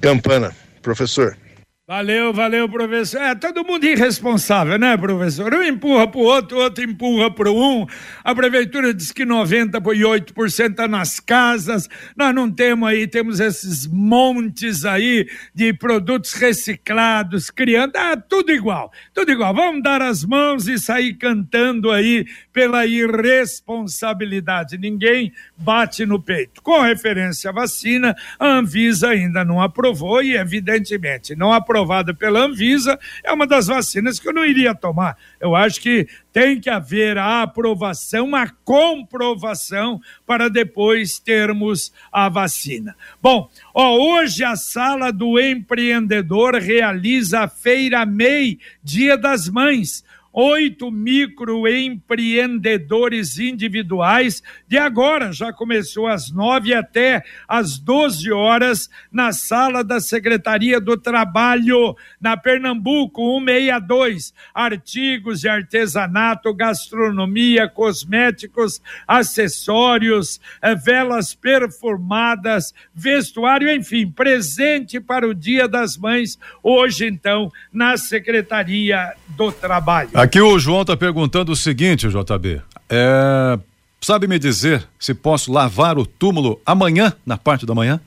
Campana, 0.02 0.56
professor. 0.82 1.38
Valeu, 1.86 2.32
valeu, 2.32 2.70
professor. 2.70 3.20
É, 3.20 3.36
todo 3.36 3.66
mundo 3.66 3.84
irresponsável, 3.86 4.80
né, 4.80 4.96
professor? 4.96 5.54
Um 5.54 5.64
empurra 5.64 6.08
pro 6.08 6.22
outro, 6.22 6.58
outro 6.60 6.82
empurra 6.82 7.30
pro 7.30 7.54
um. 7.54 7.86
A 8.24 8.34
prefeitura 8.34 8.94
diz 8.94 9.12
que 9.12 9.26
98% 9.26 10.72
está 10.72 10.88
nas 10.88 11.20
casas. 11.20 11.90
Nós 12.16 12.34
não 12.34 12.50
temos 12.50 12.88
aí, 12.88 13.06
temos 13.06 13.42
esses 13.42 13.86
montes 13.86 14.86
aí 14.86 15.28
de 15.54 15.74
produtos 15.74 16.32
reciclados, 16.32 17.52
criando. 17.52 17.98
Ah, 17.98 18.16
tudo 18.16 18.54
igual, 18.54 18.90
tudo 19.14 19.34
igual. 19.34 19.54
Vamos 19.54 19.84
dar 19.84 20.02
as 20.02 20.24
mãos 20.24 20.70
e 20.70 20.80
sair 20.80 21.16
cantando 21.16 21.92
aí 21.92 22.26
pela 22.54 22.86
irresponsabilidade. 22.86 24.78
Ninguém 24.78 25.34
bate 25.58 26.06
no 26.06 26.18
peito. 26.18 26.62
Com 26.62 26.80
referência 26.80 27.50
à 27.50 27.54
vacina, 27.54 28.16
a 28.40 28.48
Anvisa 28.48 29.10
ainda 29.10 29.44
não 29.44 29.62
aprovou 29.62 30.24
e, 30.24 30.38
evidentemente, 30.38 31.36
não 31.36 31.52
aprovou 31.52 31.73
aprovada 31.74 32.14
pela 32.14 32.46
Anvisa, 32.46 33.00
é 33.24 33.34
uma 33.34 33.48
das 33.48 33.66
vacinas 33.66 34.20
que 34.20 34.30
eu 34.30 34.34
não 34.34 34.46
iria 34.46 34.76
tomar. 34.76 35.18
Eu 35.40 35.56
acho 35.56 35.82
que 35.82 36.08
tem 36.32 36.60
que 36.60 36.70
haver 36.70 37.18
a 37.18 37.42
aprovação, 37.42 38.36
a 38.36 38.48
comprovação, 38.64 40.00
para 40.26 40.50
depois 40.50 41.18
termos 41.18 41.92
a 42.12 42.30
vacina. 42.30 42.96
Bom, 43.20 43.50
ó, 43.74 43.98
hoje 43.98 44.44
a 44.44 44.56
Sala 44.56 45.12
do 45.12 45.40
Empreendedor 45.40 46.56
realiza 46.56 47.42
a 47.42 47.48
Feira 47.48 48.06
MEI, 48.06 48.60
Dia 48.84 49.18
das 49.18 49.50
Mães 49.50 50.04
oito 50.34 50.90
microempreendedores 50.90 53.38
individuais 53.38 54.42
de 54.68 54.78
agora, 54.78 55.32
já 55.32 55.54
começou 55.54 56.08
às 56.08 56.32
nove 56.32 56.74
até 56.74 57.24
às 57.48 57.78
doze 57.78 58.32
horas 58.32 58.90
na 59.12 59.32
sala 59.32 59.84
da 59.84 60.00
Secretaria 60.00 60.82
do 60.82 60.98
Trabalho, 60.98 61.96
na 62.20 62.36
Pernambuco 62.36 63.22
162, 63.40 64.34
artigos 64.54 65.42
de 65.42 65.48
artesanato, 65.48 66.52
gastronomia, 66.54 67.68
cosméticos, 67.68 68.82
acessórios, 69.08 70.42
eh, 70.62 70.74
velas 70.74 71.36
perfumadas, 71.36 72.74
vestuário, 72.94 73.70
enfim, 73.70 74.10
presente 74.10 75.00
para 75.00 75.28
o 75.28 75.34
Dia 75.34 75.68
das 75.68 75.98
Mães, 75.98 76.40
hoje 76.64 77.06
então, 77.06 77.52
na 77.72 77.98
Secretaria 77.98 79.14
do 79.28 79.52
Trabalho. 79.52 80.23
Aqui 80.24 80.40
o 80.40 80.58
João 80.58 80.84
está 80.84 80.96
perguntando 80.96 81.52
o 81.52 81.56
seguinte, 81.56 82.08
JB. 82.08 82.62
É, 82.90 83.60
sabe 84.00 84.26
me 84.26 84.40
dizer 84.40 84.88
se 84.98 85.14
posso 85.14 85.52
lavar 85.52 85.98
o 85.98 86.06
túmulo 86.06 86.62
amanhã, 86.66 87.12
na 87.26 87.38
parte 87.38 87.66
da 87.66 87.76
manhã? 87.76 88.00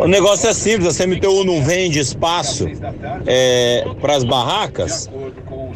o 0.00 0.06
negócio 0.06 0.48
é 0.48 0.52
simples, 0.52 1.00
a 1.00 1.04
CMTU 1.04 1.44
não 1.44 1.62
vende 1.62 1.98
espaço 1.98 2.66
é, 3.26 3.86
para 4.00 4.16
as 4.16 4.24
barracas, 4.24 5.08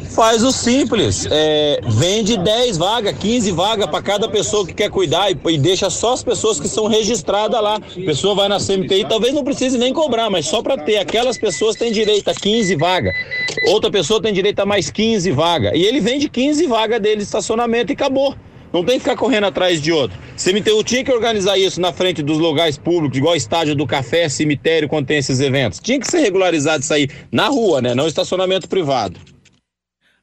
faz 0.07 0.43
o 0.43 0.51
simples, 0.51 1.27
é, 1.29 1.79
vende 1.87 2.37
10 2.37 2.77
vagas, 2.77 3.15
15 3.17 3.51
vagas 3.51 3.87
para 3.87 4.01
cada 4.01 4.27
pessoa 4.27 4.65
que 4.65 4.73
quer 4.73 4.89
cuidar 4.89 5.31
e, 5.31 5.37
e, 5.49 5.57
deixa 5.57 5.89
só 5.89 6.13
as 6.13 6.23
pessoas 6.23 6.59
que 6.59 6.67
são 6.67 6.87
registradas 6.87 7.61
lá. 7.61 7.75
A 7.75 8.05
pessoa 8.05 8.35
vai 8.35 8.47
na 8.47 8.57
CMTI, 8.57 9.05
talvez 9.07 9.33
não 9.33 9.43
precise 9.43 9.77
nem 9.77 9.93
cobrar, 9.93 10.29
mas 10.29 10.45
só 10.45 10.61
para 10.61 10.77
ter, 10.77 10.97
aquelas 10.97 11.37
pessoas 11.37 11.75
têm 11.75 11.91
direito 11.91 12.29
a 12.29 12.33
15 12.33 12.75
vagas. 12.75 13.13
Outra 13.69 13.91
pessoa 13.91 14.21
tem 14.21 14.33
direito 14.33 14.59
a 14.59 14.65
mais 14.65 14.89
15 14.89 15.31
vagas. 15.31 15.73
E 15.75 15.83
ele 15.83 15.99
vende 15.99 16.29
15 16.29 16.65
vagas 16.67 16.99
dele 16.99 17.17
de 17.17 17.23
estacionamento 17.23 17.91
e 17.91 17.93
acabou. 17.93 18.35
Não 18.71 18.83
tem 18.83 18.95
que 18.95 19.05
ficar 19.05 19.15
correndo 19.15 19.45
atrás 19.45 19.81
de 19.81 19.91
outro. 19.91 20.17
CMTU 20.35 20.83
tinha 20.83 21.03
que 21.03 21.11
organizar 21.11 21.57
isso 21.57 21.79
na 21.79 21.93
frente 21.93 22.21
dos 22.21 22.37
lugares 22.37 22.77
públicos, 22.77 23.17
igual 23.17 23.35
estádio 23.35 23.75
do 23.75 23.87
café, 23.87 24.27
cemitério, 24.27 24.89
quando 24.89 25.07
tem 25.07 25.17
esses 25.17 25.39
eventos. 25.39 25.79
Tinha 25.79 25.99
que 25.99 26.09
ser 26.09 26.19
regularizado 26.19 26.83
isso 26.83 26.93
aí 26.93 27.07
na 27.31 27.47
rua, 27.47 27.81
né? 27.81 27.95
Não 27.95 28.07
estacionamento 28.07 28.67
privado. 28.67 29.19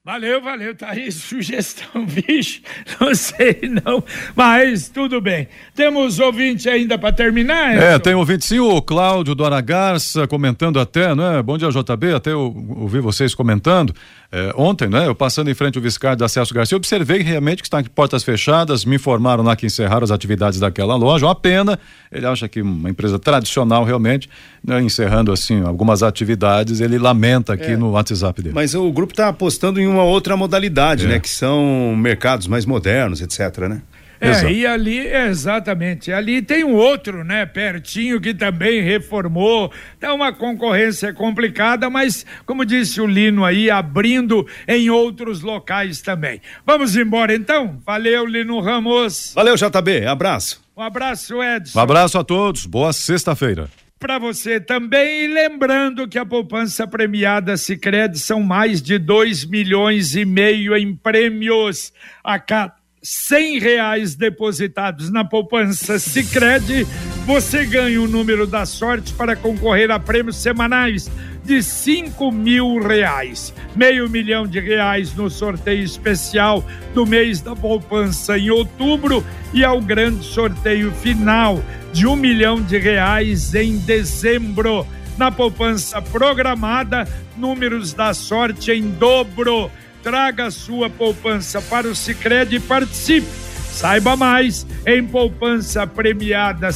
Valeu, 0.06 0.38
valeu, 0.42 0.74
tá 0.74 0.90
aí 0.90 1.08
sugestão, 1.10 2.04
bicho, 2.04 2.60
não 3.00 3.14
sei 3.14 3.58
não, 3.82 4.04
mas 4.36 4.90
tudo 4.90 5.18
bem. 5.18 5.48
Temos 5.74 6.18
ouvinte 6.18 6.68
ainda 6.68 6.98
para 6.98 7.10
terminar? 7.10 7.74
É, 7.74 7.98
tem 7.98 8.12
ouvinte 8.12 8.44
sim, 8.44 8.58
o 8.58 8.82
Cláudio 8.82 9.34
do 9.34 9.42
Aragarça 9.46 10.28
comentando 10.28 10.78
até, 10.78 11.14
né? 11.14 11.42
Bom 11.42 11.56
dia, 11.56 11.70
JB, 11.70 12.16
até 12.16 12.32
eu 12.32 12.54
ouvi 12.76 13.00
vocês 13.00 13.34
comentando. 13.34 13.94
É, 14.37 14.53
ontem, 14.57 14.88
né, 14.88 15.07
eu 15.07 15.14
passando 15.14 15.49
em 15.49 15.55
frente 15.55 15.79
ao 15.79 15.83
Viscardi 15.83 16.18
de 16.18 16.25
Acesso 16.25 16.53
Garcia, 16.53 16.77
observei 16.77 17.23
realmente 17.23 17.62
que 17.62 17.68
está 17.68 17.81
de 17.81 17.88
portas 17.88 18.25
fechadas, 18.25 18.85
me 18.85 18.97
informaram 18.97 19.44
lá 19.44 19.55
que 19.55 19.64
encerraram 19.64 20.03
as 20.03 20.11
atividades 20.11 20.59
daquela 20.59 20.97
loja, 20.97 21.25
uma 21.25 21.37
pena, 21.37 21.79
ele 22.11 22.27
acha 22.27 22.49
que 22.49 22.61
uma 22.61 22.90
empresa 22.90 23.16
tradicional 23.16 23.85
realmente, 23.85 24.29
né, 24.66 24.83
encerrando 24.83 25.31
assim 25.31 25.62
algumas 25.62 26.03
atividades, 26.03 26.81
ele 26.81 26.99
lamenta 26.99 27.53
aqui 27.53 27.70
é, 27.70 27.77
no 27.77 27.92
WhatsApp 27.92 28.42
dele. 28.42 28.53
Mas 28.53 28.75
o 28.75 28.90
grupo 28.90 29.12
está 29.12 29.29
apostando 29.29 29.81
em 29.81 29.87
uma 29.87 30.03
outra 30.03 30.37
modalidade, 30.37 31.05
é. 31.05 31.11
né, 31.11 31.20
que 31.20 31.31
são 31.31 31.94
mercados 31.97 32.49
mais 32.49 32.66
modernos, 32.66 33.20
etc, 33.20 33.68
né? 33.68 33.83
É, 34.20 34.31
Exato. 34.31 34.53
e 34.53 34.66
ali, 34.66 34.98
exatamente, 34.98 36.12
ali 36.12 36.40
tem 36.40 36.64
um 36.64 36.74
outro, 36.74 37.24
né, 37.24 37.44
pertinho, 37.44 38.20
que 38.20 38.33
também 38.33 38.83
reformou, 38.83 39.72
tá 39.98 40.14
uma 40.14 40.33
concorrência 40.33 41.12
complicada, 41.12 41.90
mas, 41.90 42.24
como 42.46 42.64
disse 42.64 43.00
o 43.00 43.07
Lino 43.07 43.44
aí, 43.44 43.70
abrindo 43.70 44.46
em 44.66 44.90
outros 44.90 45.40
locais 45.42 46.00
também. 46.00 46.40
Vamos 46.64 46.96
embora 46.96 47.35
então? 47.35 47.81
Valeu, 47.85 48.24
Lino 48.27 48.61
Ramos. 48.61 49.33
Valeu, 49.35 49.57
JB, 49.57 50.07
abraço. 50.07 50.62
Um 50.77 50.83
abraço, 50.83 51.42
Edson. 51.42 51.79
Um 51.79 51.83
abraço 51.83 52.18
a 52.18 52.24
todos, 52.24 52.66
boa 52.66 52.92
sexta-feira 52.92 53.68
para 54.05 54.18
você 54.18 54.61
também. 54.61 55.24
E 55.24 55.29
lembrando 55.29 56.07
que 56.07 56.18
a 56.18 56.27
poupança 56.27 56.87
premiada 56.87 57.57
Sicredi 57.57 58.18
são 58.18 58.42
mais 58.42 58.83
de 58.83 58.98
2 58.98 59.46
milhões 59.46 60.14
e 60.14 60.27
meio 60.27 60.77
em 60.77 60.94
prêmios 60.94 61.90
a 62.22 62.38
cada 62.38 62.84
cem 63.04 63.58
reais 63.58 64.14
depositados 64.14 65.10
na 65.10 65.22
poupança 65.22 65.98
Sicredi, 65.98 66.86
você 67.26 67.66
ganha 67.66 68.00
o 68.00 68.08
número 68.08 68.46
da 68.46 68.64
sorte 68.64 69.12
para 69.12 69.36
concorrer 69.36 69.90
a 69.90 70.00
prêmios 70.00 70.36
semanais 70.36 71.10
de 71.44 71.62
cinco 71.62 72.32
mil 72.32 72.78
reais, 72.78 73.52
meio 73.76 74.08
milhão 74.08 74.46
de 74.46 74.58
reais 74.58 75.14
no 75.14 75.28
sorteio 75.28 75.84
especial 75.84 76.64
do 76.94 77.04
mês 77.04 77.42
da 77.42 77.54
poupança 77.54 78.38
em 78.38 78.48
outubro 78.48 79.22
e 79.52 79.62
ao 79.62 79.82
grande 79.82 80.24
sorteio 80.24 80.90
final 80.90 81.62
de 81.92 82.06
um 82.06 82.16
milhão 82.16 82.62
de 82.62 82.78
reais 82.78 83.54
em 83.54 83.76
dezembro. 83.76 84.86
Na 85.18 85.30
poupança 85.30 86.00
programada, 86.00 87.06
números 87.36 87.92
da 87.92 88.14
sorte 88.14 88.72
em 88.72 88.88
dobro 88.88 89.70
Traga 90.04 90.50
sua 90.50 90.90
poupança 90.90 91.62
para 91.62 91.88
o 91.88 91.94
Sicredi 91.94 92.56
e 92.56 92.60
participe. 92.60 93.26
Saiba 93.26 94.14
mais 94.14 94.66
em 94.86 95.04
poupança 95.04 95.86
premiada. 95.86 96.68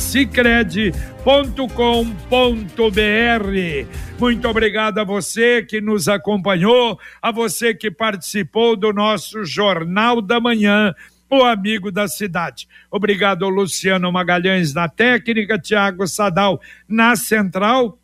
Muito 4.18 4.48
obrigado 4.48 4.98
a 4.98 5.04
você 5.04 5.62
que 5.62 5.78
nos 5.78 6.08
acompanhou, 6.08 6.98
a 7.20 7.30
você 7.30 7.74
que 7.74 7.90
participou 7.90 8.74
do 8.74 8.94
nosso 8.94 9.44
Jornal 9.44 10.22
da 10.22 10.40
Manhã 10.40 10.94
o 11.30 11.44
amigo 11.44 11.92
da 11.92 12.08
cidade. 12.08 12.66
Obrigado, 12.90 13.46
Luciano 13.48 14.10
Magalhães 14.10 14.72
na 14.72 14.88
técnica, 14.88 15.58
Tiago 15.58 16.06
Sadal 16.06 16.60
na 16.88 17.14
central 17.16 17.97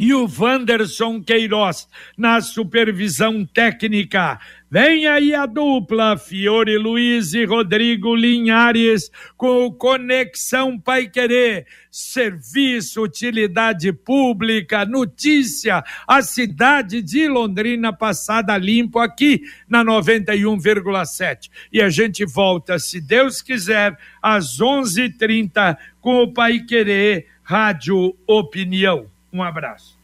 e 0.00 0.14
o 0.14 0.26
Wanderson 0.26 1.22
Queiroz 1.22 1.86
na 2.16 2.40
supervisão 2.40 3.44
técnica. 3.44 4.40
Vem 4.70 5.06
aí 5.06 5.34
a 5.34 5.44
dupla 5.44 6.16
Fiore 6.16 6.78
Luiz 6.78 7.34
e 7.34 7.44
Rodrigo 7.44 8.14
Linhares 8.14 9.10
com 9.36 9.66
o 9.66 9.72
Conexão 9.72 10.80
Pai 10.80 11.06
Querer. 11.06 11.66
Serviço, 11.90 13.02
utilidade 13.02 13.92
pública, 13.92 14.86
notícia, 14.86 15.84
a 16.08 16.22
cidade 16.22 17.02
de 17.02 17.28
Londrina 17.28 17.92
passada 17.92 18.56
limpo 18.56 19.00
aqui 19.00 19.42
na 19.68 19.84
91,7. 19.84 21.50
E 21.70 21.82
a 21.82 21.90
gente 21.90 22.24
volta, 22.24 22.78
se 22.78 23.02
Deus 23.02 23.42
quiser, 23.42 23.98
às 24.22 24.60
11:30 24.60 25.76
com 26.00 26.22
o 26.22 26.32
Pai 26.32 26.60
Querer 26.60 27.26
Rádio 27.42 28.16
Opinião. 28.26 29.19
Um 29.32 29.42
abraço. 29.42 29.98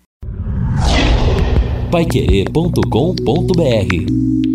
Paiquerê.com.br 1.91 4.45